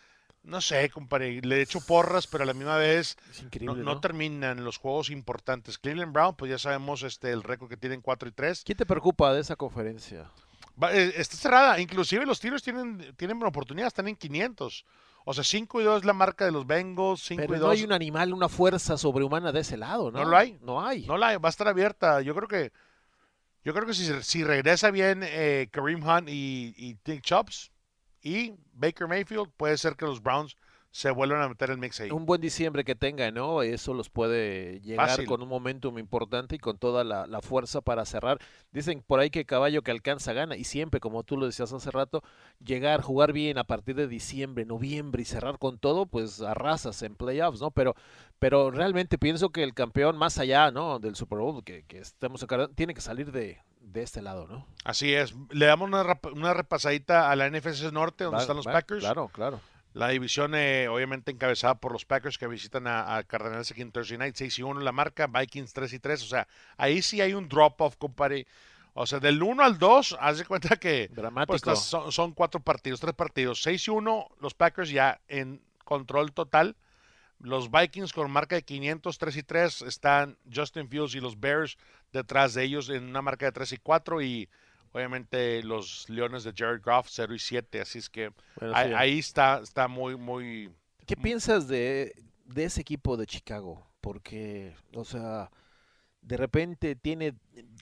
[0.42, 3.16] no sé, compadre, le echo porras, pero a la misma vez
[3.60, 4.00] no, no ¿no?
[4.00, 5.78] terminan los juegos importantes.
[5.78, 8.62] Cleveland Brown, pues ya sabemos este el récord que tienen 4 y 3.
[8.64, 10.30] ¿Quién te preocupa de esa conferencia?
[10.82, 11.78] Va- eh, está cerrada.
[11.80, 14.84] Inclusive los tiros tienen, tienen oportunidad, están en 500.
[15.26, 17.66] O sea, 5 y 2 es la marca de los Bengals, 5 Pero y no
[17.66, 17.72] 2.
[17.76, 20.20] hay un animal, una fuerza sobrehumana de ese lado, ¿no?
[20.20, 20.58] ¿No lo hay?
[20.62, 21.04] No hay.
[21.06, 22.22] No la va a estar abierta.
[22.22, 22.72] Yo creo que
[23.62, 27.70] yo creo que si, si regresa bien eh, Kareem Hunt y, y Chubbs
[28.22, 30.56] y Baker Mayfield, puede ser que los Browns
[30.92, 32.10] se vuelvan a meter el mix ahí.
[32.10, 33.62] Un buen diciembre que tenga, ¿no?
[33.62, 35.26] Eso los puede llegar Fácil.
[35.26, 38.38] con un momentum importante y con toda la, la fuerza para cerrar.
[38.72, 41.90] Dicen por ahí que caballo que alcanza gana y siempre, como tú lo decías hace
[41.92, 42.24] rato,
[42.64, 47.14] llegar, jugar bien a partir de diciembre, noviembre y cerrar con todo, pues arrasas en
[47.14, 47.70] playoffs, ¿no?
[47.70, 47.94] Pero,
[48.40, 50.98] pero realmente pienso que el campeón más allá, ¿no?
[50.98, 54.66] Del Super Bowl que, que estemos encargando, tiene que salir de, de este lado, ¿no?
[54.84, 55.34] Así es.
[55.50, 59.00] Le damos una, una repasadita a la NFC Norte, donde Va- están los va- Packers.
[59.00, 59.60] Claro, claro.
[59.92, 63.90] La división eh, obviamente encabezada por los Packers que visitan a, a Cardenales aquí en
[63.90, 67.20] Thursday Night, 6 y 1 la marca, Vikings 3 y 3, o sea, ahí sí
[67.20, 68.46] hay un drop-off, compadre.
[68.94, 71.58] O sea, del 1 al 2, haz de cuenta que Dramático.
[71.64, 76.32] pues, son, son cuatro partidos, tres partidos, 6 y 1, los Packers ya en control
[76.32, 76.76] total.
[77.40, 81.78] Los Vikings con marca de 500, 3 y 3, están Justin Fields y los Bears
[82.12, 84.48] detrás de ellos en una marca de 3 y 4 y
[84.92, 88.94] obviamente los Leones de Jared Goff 0 y 7, así es que Bueno, ahí, sí.
[88.96, 90.70] ahí está, está muy, muy...
[91.06, 92.14] ¿Qué piensas de,
[92.44, 93.86] de ese equipo de Chicago?
[94.00, 95.50] Porque, o sea,
[96.22, 97.34] de repente tiene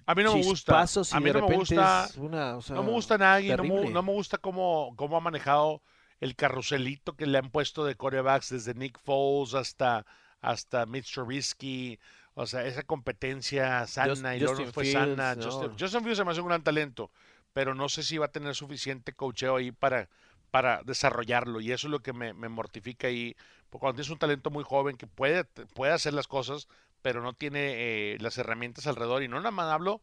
[0.06, 0.80] A mí no me gusta.
[0.80, 2.08] A mí de no me repente gusta.
[2.16, 5.20] una, o sea, No me gusta nadie, no me, no me gusta cómo, cómo ha
[5.20, 5.82] manejado
[6.20, 10.04] el carruselito que le han puesto de corebacks desde Nick Foles hasta,
[10.40, 11.98] hasta Mitch Trubisky.
[12.34, 15.34] O sea, esa competencia sana Just- y Justin no fue Fields, sana.
[15.34, 15.42] no.
[15.42, 17.10] Justin, Justin Fields se me hace un gran talento,
[17.52, 20.08] pero no sé si va a tener suficiente cocheo ahí para,
[20.50, 21.60] para desarrollarlo.
[21.60, 23.36] Y eso es lo que me, me mortifica ahí.
[23.70, 26.68] Porque cuando tienes un talento muy joven que puede, puede hacer las cosas,
[27.02, 29.22] pero no tiene eh, las herramientas alrededor.
[29.22, 30.00] Y no nada más hablo,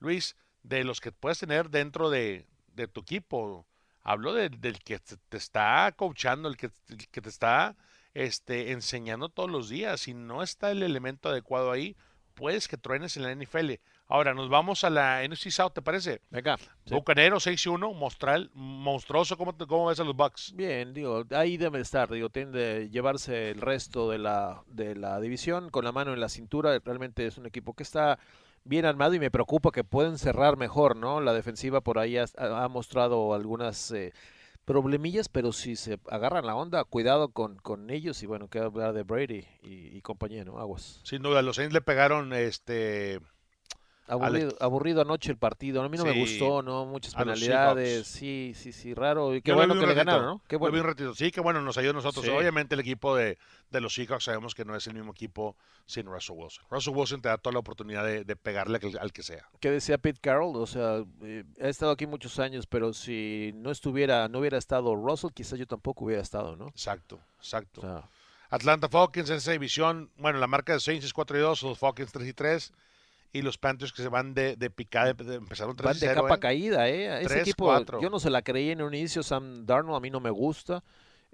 [0.00, 3.64] Luis, de los que puedes tener dentro de, de tu equipo.
[4.08, 7.74] Hablo de- del que te, está coachando, el que, el que te está
[8.14, 10.00] este, enseñando todos los días.
[10.00, 11.96] Si no está el elemento adecuado ahí,
[12.34, 13.72] puedes que truenes en la NFL.
[14.08, 16.20] Ahora, nos vamos a la NFC South, ¿te parece?
[16.30, 16.56] Venga.
[16.58, 16.94] sí.
[16.94, 19.36] Bucanero 6-1, mostral, monstruoso.
[19.36, 20.52] ¿Cómo, te- ¿Cómo ves a los Bucks?
[20.54, 25.18] Bien, digo, ahí debe estar, digo, tiende de llevarse el resto de la, de la
[25.20, 26.78] división con la mano en la cintura.
[26.84, 28.18] Realmente es un equipo que está
[28.66, 31.20] bien armado y me preocupa que pueden cerrar mejor, ¿no?
[31.20, 34.12] La defensiva por ahí ha, mostrado algunas eh,
[34.64, 38.92] problemillas, pero si se agarran la onda, cuidado con, con ellos y bueno, queda hablar
[38.92, 40.58] de Brady y, y compañía, ¿no?
[40.58, 41.00] Aguas.
[41.04, 43.20] Sin duda, los Saints le pegaron este
[44.08, 46.86] Aburrido, aburrido anoche el partido, a mí no me gustó, ¿no?
[46.86, 49.34] Muchas penalidades, sí, sí, sí, raro.
[49.34, 50.42] Y qué Yo bueno que le ganaron, ¿no?
[50.46, 50.80] Qué bueno.
[50.80, 51.14] un.
[51.16, 52.24] Sí, que bueno, nos ayudó a nosotros.
[52.24, 52.30] Sí.
[52.30, 53.36] Obviamente el equipo de,
[53.70, 56.64] de los Seahawks sabemos que no es el mismo equipo sin Russell Wilson.
[56.70, 59.48] Russell Wilson te da toda la oportunidad de, de pegarle al que, al que sea.
[59.58, 63.72] que decía Pete Carroll, o sea, eh, he estado aquí muchos años, pero si no
[63.72, 66.68] estuviera, no hubiera estado Russell, quizás yo tampoco hubiera estado, ¿no?
[66.68, 67.80] Exacto, exacto.
[67.80, 68.08] O sea,
[68.50, 71.78] Atlanta Falcons en esa división, bueno, la marca de Saints es 4 y 2, los
[71.78, 72.72] Falcons 3 y 3
[73.36, 76.22] y los Panthers que se van de, de picada, de, empezaron 3 van de 0.
[76.22, 76.40] capa ¿eh?
[76.40, 77.22] caída, ¿eh?
[77.22, 80.20] Ese equipo, yo no se la creí en un inicio, Sam Darnold a mí no
[80.20, 80.82] me gusta,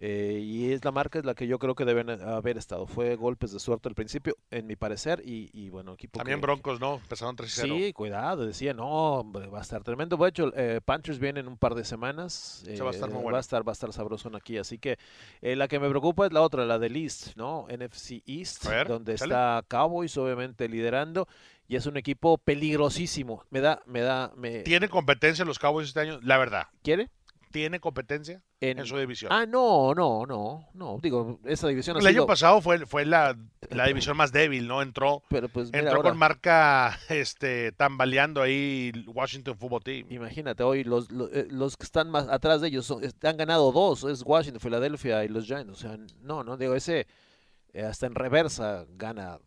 [0.04, 2.88] eh, y es la marca es la que yo creo que deben haber estado.
[2.88, 6.46] Fue golpes de suerte al principio, en mi parecer, y, y bueno, equipo También que-
[6.46, 6.94] Broncos, ¿no?
[6.96, 7.74] Empezaron 3 y 0.
[7.78, 8.88] Sí, cuidado, decía, no,
[9.20, 10.16] hombre, va a estar tremendo.
[10.16, 12.64] De hecho, eh, Panthers viene en un par de semanas.
[12.66, 13.34] Se va a estar muy eh, bueno.
[13.34, 14.58] Va a estar, va a estar sabrosón aquí.
[14.58, 14.98] Así que
[15.40, 17.68] eh, la que me preocupa es la otra, la del East, ¿no?
[17.68, 21.28] NFC East, ver, donde está Cowboys, obviamente, liderando.
[21.68, 23.44] Y es un equipo peligrosísimo.
[23.50, 24.60] Me da, me da, me...
[24.60, 26.18] ¿Tiene competencia los Cowboys este año?
[26.22, 27.10] La verdad, ¿Quiere?
[27.50, 28.78] ¿tiene competencia En...
[28.78, 29.30] en su división?
[29.30, 30.98] Ah, no, no, no, no.
[31.02, 33.36] Digo, esa división ha el año pasado fue, fue la,
[33.70, 34.80] la división más débil, ¿no?
[34.80, 40.06] Entró, Pero pues mira, entró ahora- con marca este, tambaleando ahí Washington Football Team.
[40.10, 43.70] Imagínate, hoy los, los, eh, los que están más atrás de ellos son- han ganado
[43.70, 45.70] dos, es Washington, Filadelfia y los Giants.
[45.72, 47.06] O sea, no, no, digo, ese
[47.74, 49.38] eh, hasta en reversa gana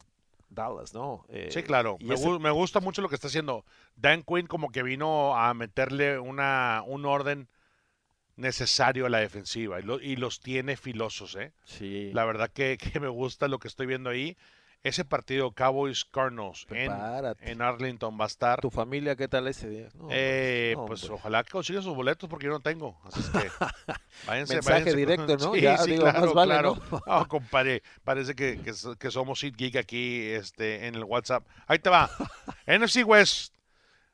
[0.55, 1.25] Dallas, ¿no?
[1.29, 1.97] Eh, Sí, claro.
[1.99, 3.65] ese- me gusta mucho lo que está haciendo.
[3.95, 7.47] Dan Quinn como que vino a meterle una, un orden
[8.35, 11.53] necesario a la defensiva y, lo- y los tiene filosos, ¿eh?
[11.65, 14.35] sí, La verdad que, que me gusta lo que estoy viendo ahí.
[14.85, 16.91] Ese partido Cowboys Cardinals en,
[17.41, 18.61] en Arlington va a estar.
[18.61, 19.89] ¿Tu familia qué tal ese día?
[19.95, 21.15] No, Eh, no, pues hombre.
[21.15, 22.95] ojalá que consigan sus boletos porque yo no tengo.
[23.03, 23.49] Así es que
[24.27, 24.95] váyanse, Mensaje váyanse.
[24.95, 25.53] directo, ¿no?
[25.55, 26.77] Sí, Ya, sí, digo, claro, más vale, claro.
[26.91, 27.01] ¿no?
[27.07, 31.43] No, compadre, parece que, que, so- que somos Seat Geek aquí este, en el WhatsApp.
[31.65, 32.07] Ahí te va.
[32.67, 33.55] NFC West,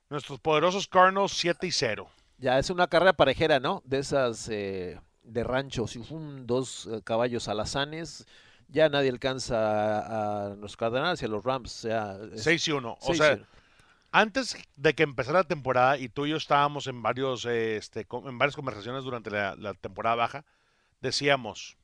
[0.10, 2.10] nuestros poderosos Cardinals 7 y 0.
[2.38, 3.82] Ya es una carrera parejera, ¿no?
[3.86, 8.26] De esas eh, de rancho, si un dos eh, caballos alazanes,
[8.72, 9.58] ya nadie alcanza
[10.00, 11.86] a, a los Cardenales y a los Rams.
[11.86, 12.98] O sea, es 6 y 1.
[13.00, 13.40] O sea,
[14.12, 18.38] antes de que empezara la temporada y tú y yo estábamos en varios este, en
[18.38, 20.46] varias conversaciones durante la, la temporada baja,
[21.02, 21.78] decíamos,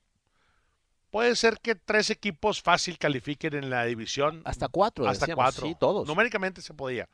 [1.12, 5.68] puede ser que tres equipos fácil califiquen en la división hasta cuatro, hasta decíamos, cuatro.
[5.68, 6.08] sí, todos.
[6.08, 7.08] Numéricamente se podía.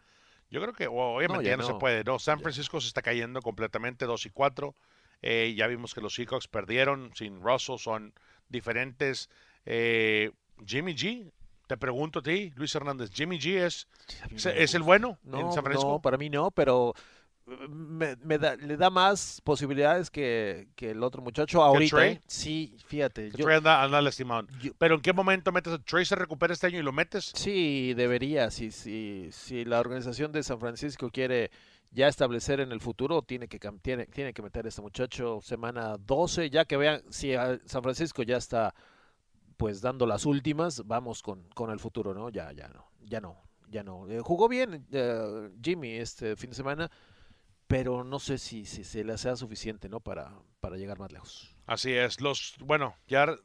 [0.50, 1.80] Yo creo que obviamente ya ya no, se no.
[1.80, 2.04] puede.
[2.04, 4.76] No, San Francisco se está cayendo completamente 2 y 4.
[5.24, 8.14] Eh, ya vimos que los Seahawks perdieron sin Russell, son
[8.50, 9.32] diferentes.
[9.66, 10.32] Eh,
[10.66, 11.32] Jimmy G,
[11.68, 13.88] te pregunto a ti, Luis Hernández, ¿Jimmy G es,
[14.36, 15.92] Sí, es, el bueno No, en San Francisco?
[15.94, 16.94] no, para mí no, pero
[17.48, 21.96] eh, me, me da, le da más posibilidades que, que el otro muchacho ahorita.
[21.98, 22.12] Trey?
[22.14, 22.22] ¿eh?
[22.28, 23.32] Sí, fíjate.
[23.32, 24.48] Yo- Trey anda, anda lastimado.
[24.62, 27.32] yo- Pero ¿en qué momento metes a Trey se recupera este año y lo metes?
[27.36, 28.52] sí, debería.
[28.52, 31.52] Si, si, si la organización de San Francisco quiere
[31.92, 35.96] ya establecer en el futuro, tiene que, tiene, tiene que meter a este muchacho semana
[36.00, 38.74] 12, ya que vean si a San Francisco ya está
[39.58, 42.30] pues dando las últimas, vamos con, con el futuro, ¿no?
[42.30, 44.10] Ya, ya no, ya no, ya no.
[44.10, 46.92] Eh, jugó bien eh, Jimmy este fin de semana,
[47.68, 50.00] pero no sé si, si se le sea suficiente, ¿no?
[50.00, 51.56] Para, para llegar más lejos.
[51.66, 52.22] Así es.
[52.22, 53.36] Los, bueno, ya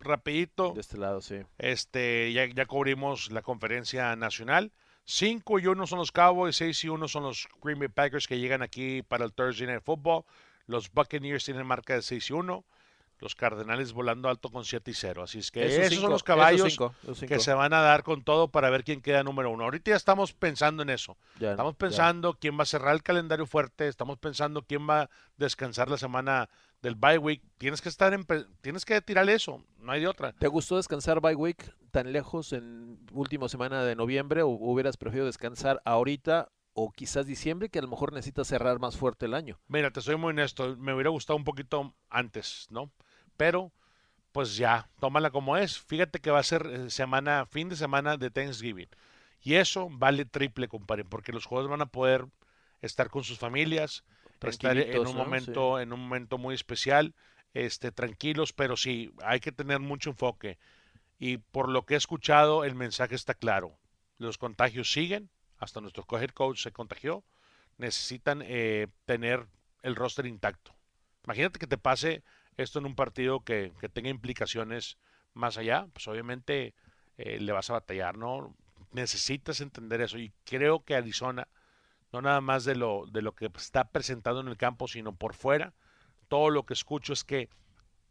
[0.00, 1.36] rapidito, De este lado, sí.
[1.58, 4.72] este, ya, ya cubrimos la conferencia nacional.
[5.04, 8.38] 5 y 1 son los Cowboys, 6 y 1 son los Green Bay Packers que
[8.38, 10.24] llegan aquí para el Thursday Night Football.
[10.66, 12.64] Los Buccaneers tienen marca de 6 y 1.
[13.22, 15.22] Los Cardenales volando alto con 7 y 0.
[15.22, 18.02] Así es que esos, cinco, son los caballos cinco, esos que se van a dar
[18.02, 19.64] con todo para ver quién queda número uno.
[19.64, 21.16] Ahorita ya estamos pensando en eso.
[21.38, 21.78] Ya, Estamos ya.
[21.78, 25.98] pensando quién va a cerrar el calendario fuerte, estamos pensando quién va a descansar la
[25.98, 26.48] semana
[26.82, 28.26] del bye week, tienes que estar en,
[28.60, 30.32] tienes que tirar eso, no hay de otra.
[30.32, 35.26] ¿Te gustó descansar bye week tan lejos en última semana de noviembre o hubieras preferido
[35.26, 39.60] descansar ahorita o quizás diciembre que a lo mejor necesitas cerrar más fuerte el año?
[39.68, 42.90] Mira, te soy muy honesto, me hubiera gustado un poquito antes, ¿no?
[43.36, 43.72] Pero,
[44.32, 45.78] pues ya, tómala como es.
[45.78, 48.88] Fíjate que va a ser eh, semana, fin de semana de Thanksgiving.
[49.40, 52.26] Y eso vale triple, compadre, porque los jugadores van a poder
[52.80, 54.04] estar con sus familias,
[54.40, 55.12] estar en un ¿no?
[55.14, 57.14] momento, en un momento muy especial,
[57.54, 60.58] este, tranquilos, pero sí, hay que tener mucho enfoque.
[61.18, 63.78] Y por lo que he escuchado, el mensaje está claro.
[64.18, 67.24] Los contagios siguen, hasta nuestro head coach se contagió.
[67.78, 69.46] Necesitan eh, tener
[69.82, 70.74] el roster intacto.
[71.24, 72.22] Imagínate que te pase
[72.56, 74.98] esto en un partido que, que tenga implicaciones
[75.34, 76.74] más allá, pues obviamente
[77.16, 78.54] eh, le vas a batallar, ¿no?
[78.92, 80.18] Necesitas entender eso.
[80.18, 81.48] Y creo que Arizona,
[82.12, 85.34] no nada más de lo, de lo que está presentando en el campo, sino por
[85.34, 85.72] fuera,
[86.28, 87.48] todo lo que escucho es que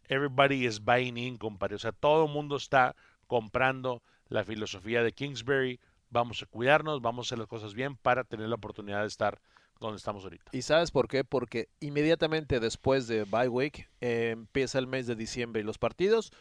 [0.08, 1.76] everybody is buying in, compadre.
[1.76, 2.96] O sea, todo el mundo está
[3.28, 5.80] comprando la filosofía de Kingsbury.
[6.10, 9.40] Vamos a cuidarnos, vamos a hacer las cosas bien para tener la oportunidad de estar
[9.82, 10.46] donde estamos ahorita.
[10.54, 11.24] ¿Y sabes por qué?
[11.26, 16.32] Porque inmediatamente después de bye week eh, empieza el mes de diciembre y los partidos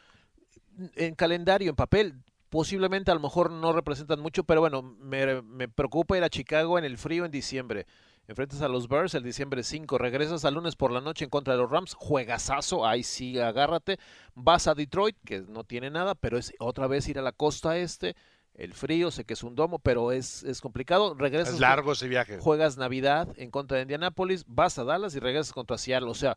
[0.94, 2.14] en calendario, en papel,
[2.48, 6.84] posiblemente a lo mejor no representan mucho, pero bueno, me, preocupa ir a Chicago en
[6.84, 7.86] el frío en diciembre.
[8.28, 11.54] Enfrentas a los Bears el diciembre 5, regresas al lunes por la noche en contra
[11.54, 13.98] de los Rams, juegazazo, ahí sí, agárrate.
[14.34, 17.76] Vas a Detroit, que no tiene nada, pero es otra vez ir a la costa
[17.76, 18.14] este,
[18.54, 21.14] el frío, sé que es un domo, pero es, es complicado.
[21.14, 22.38] Regresas Es largo ese viaje.
[22.38, 26.10] juegas Navidad en contra de Indianapolis, vas a Dallas y regresas contra Seattle.
[26.10, 26.36] O sea,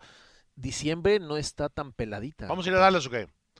[0.55, 2.47] diciembre no está tan peladita.
[2.47, 3.15] Vamos a ir a Dallas, ¿ok?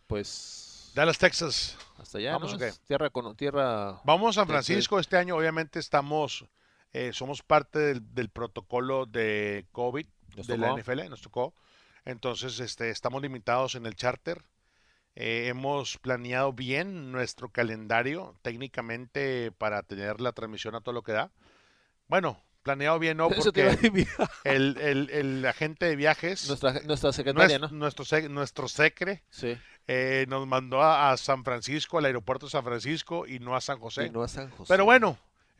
[0.07, 1.77] Pues Dallas, Texas.
[1.97, 2.57] hasta allá, Vamos, ¿no?
[2.57, 2.63] ok.
[2.63, 4.01] Es Tierra con tierra.
[4.05, 4.47] Vamos a San.
[4.47, 5.35] Francisco este año.
[5.35, 6.45] Obviamente estamos,
[6.91, 10.05] eh, somos parte del, del protocolo de COVID
[10.37, 10.73] Nos de la.
[10.77, 11.53] NFL, nos tocó.
[12.05, 14.43] Entonces, este, estamos limitados en el charter.
[15.15, 21.11] Eh, hemos planeado bien nuestro calendario técnicamente para tener la transmisión a todo lo que
[21.11, 21.31] da.
[22.07, 23.77] Bueno, planeado bien no, porque
[24.43, 27.77] el, el- el agente de viajes, nuestra, nuestra secretaria, nues- ¿no?
[27.77, 29.55] nuestro, sec- nuestro secre, Sí.
[29.87, 33.61] eh, nos mandó a, a San Francisco, al aeropuerto de San Francisco y no a
[33.61, 34.07] San José.
[34.07, 34.65] Y no a San José.
[34.73, 35.17] Pero bueno,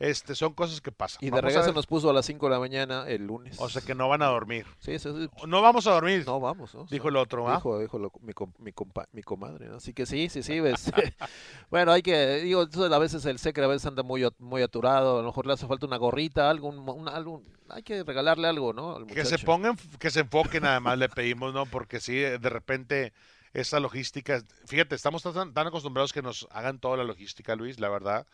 [0.08, 1.18] este, son cosas que pasan.
[1.22, 3.56] Y de Vamos regreso nos puso a las 5 de la mañana el lunes.
[3.58, 4.66] O sea que no van a dormir.
[4.78, 5.30] Sí, sí, sí.
[5.46, 6.86] No vamos a dormir, No, vamos, ¿no?
[6.90, 7.48] dijo el otro.
[7.48, 7.56] ¿ah?
[7.56, 9.76] Dijo, dijo lo- mi, mi, compa- mi comadre, ¿no?
[9.76, 10.60] Así que sí, sí, sí.
[10.60, 10.90] ves.
[11.70, 15.18] bueno, hay que, digo, entonces a veces el secre a veces anda muy, muy aturado,
[15.18, 18.48] a lo mejor le hace falta una gorrita, algo, un, un- algo, hay que regalarle
[18.48, 19.06] algo, ¿no?
[19.06, 21.66] Que se pongan, que se enfoquen además le pedimos, ¿no?
[21.66, 23.12] Porque sí, de repente
[23.52, 27.88] esta logística, fíjate, estamos tan, tan acostumbrados que nos hagan toda la logística, Luis, la
[27.88, 28.26] verdad,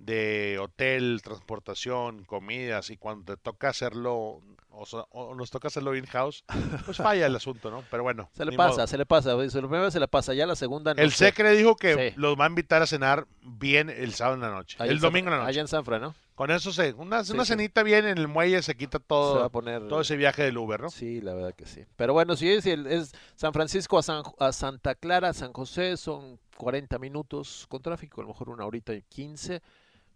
[0.00, 4.40] de hotel, transportación, comidas, y cuando te toca hacerlo,
[4.70, 6.44] o, sea, o nos toca hacerlo in-house,
[6.86, 7.84] pues falla el asunto, ¿no?
[7.90, 8.30] Pero bueno.
[8.34, 8.86] Se le pasa, modo.
[8.86, 9.34] se le pasa.
[9.34, 11.26] La primera vez se le pasa, ya la segunda no El sé.
[11.26, 12.14] Secre dijo que Sí.
[12.16, 15.28] los va a invitar a cenar bien el sábado en la noche, Allá el domingo
[15.28, 15.50] en la noche.
[15.50, 16.14] Allá en Sanfra, ¿no?
[16.34, 17.50] Con eso se, una, Sí, una sí.
[17.52, 19.86] cenita bien en el muelle se quita Se va a todo, poner...
[19.88, 20.88] todo ese viaje del Uber, ¿no?
[20.88, 21.84] Sí, la verdad que sí.
[21.96, 26.38] Pero bueno, si es, es San Francisco a, San, a Santa Clara, San José, son
[26.56, 29.60] 40 minutos con tráfico, a lo mejor una horita y 15.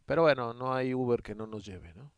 [0.07, 2.11] Pero bueno, no hay Uber que no nos lleve, ¿no?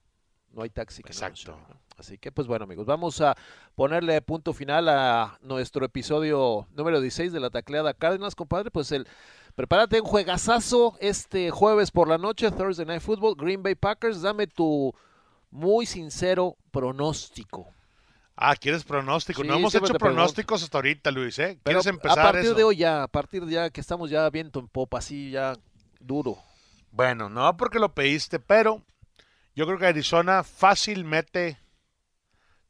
[0.53, 1.53] No hay taxi que no nos Exacto.
[1.53, 1.80] lleve, ¿no?
[1.99, 3.37] Así que, pues bueno, amigos, vamos a
[3.74, 8.70] ponerle punto final a nuestro episodio número 16 de la tacleada Cárdenas, compadre.
[8.70, 9.07] Pues el,
[9.55, 14.20] prepárate un juegazazo este jueves por la noche, Thursday Night Football, Green Bay Packers.
[14.20, 14.95] Dame tu
[15.51, 17.68] muy sincero pronóstico.
[18.37, 19.41] Ah, ¿quieres pronóstico?
[19.41, 21.59] Sí, no hemos hecho pronósticos hasta ahorita, Luis, ¿eh?
[21.62, 22.55] Pero ¿Quieres empezar a partir eso?
[22.55, 25.55] de hoy ya, a partir de ya que estamos ya viento en popa, así ya
[26.01, 26.37] duro.
[26.97, 28.82] Bueno, no porque lo pediste, pero
[29.55, 31.59] yo creo que Arizona fácil mete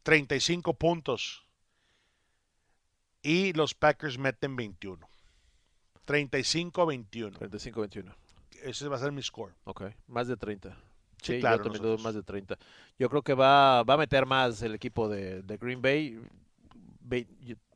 [0.02, 1.46] 35 puntos
[3.22, 5.08] y los Packers meten 21.
[6.08, 7.38] 35-21.
[7.38, 8.14] 35-21.
[8.64, 9.54] Ese va a ser mi score.
[9.62, 10.70] Ok, más de 30.
[11.22, 12.58] Sí, Sí, claro, yo también más de 30.
[12.98, 16.20] Yo creo que va, va a meter más el equipo de, de Green Bay.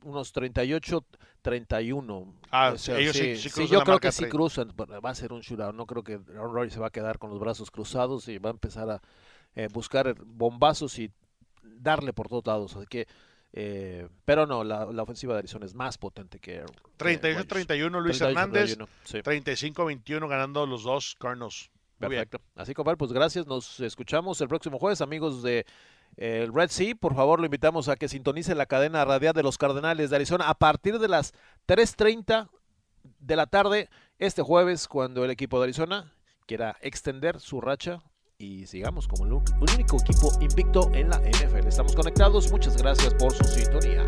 [0.03, 1.05] Unos 38,
[1.41, 2.33] 31.
[2.51, 4.35] Ah, O sea, ellos sí- sí cruzan yo la creo marca que sí 30.
[4.35, 4.73] cruzan.
[4.75, 5.73] pero Va a ser un shootout.
[5.75, 8.49] No creo que Aaron Rodgers se va a quedar con los brazos cruzados y va
[8.49, 9.01] a empezar a
[9.55, 11.11] eh, buscar bombazos y
[11.63, 12.75] darle por todos lados.
[12.75, 13.07] Así que,
[13.53, 16.53] eh, pero no, la, la ofensiva de Arizona es más potente que.
[16.53, 16.61] que
[17.19, 17.47] Rodgers.
[17.47, 19.17] 38-31 Luis 38, Hernández, 31, sí.
[19.19, 21.69] 35-21 ganando los dos Cardinals.
[21.99, 22.41] Perfecto.
[22.55, 23.45] Así, compadre, pues gracias.
[23.45, 25.65] Nos escuchamos el próximo jueves, amigos de eh,
[26.17, 26.95] el Red Sea.
[26.95, 30.49] Por favor, lo invitamos a que sintonice la cadena radial de los Cardenales de Arizona
[30.49, 31.33] a partir de las
[31.67, 32.49] 3.30
[33.19, 33.89] de la tarde
[34.19, 36.13] este jueves, cuando el equipo de Arizona
[36.45, 38.01] quiera extender su racha
[38.37, 41.67] y sigamos como el, único equipo invicto en la NFL.
[41.67, 42.51] Estamos conectados.
[42.51, 44.07] Muchas gracias por su sintonía.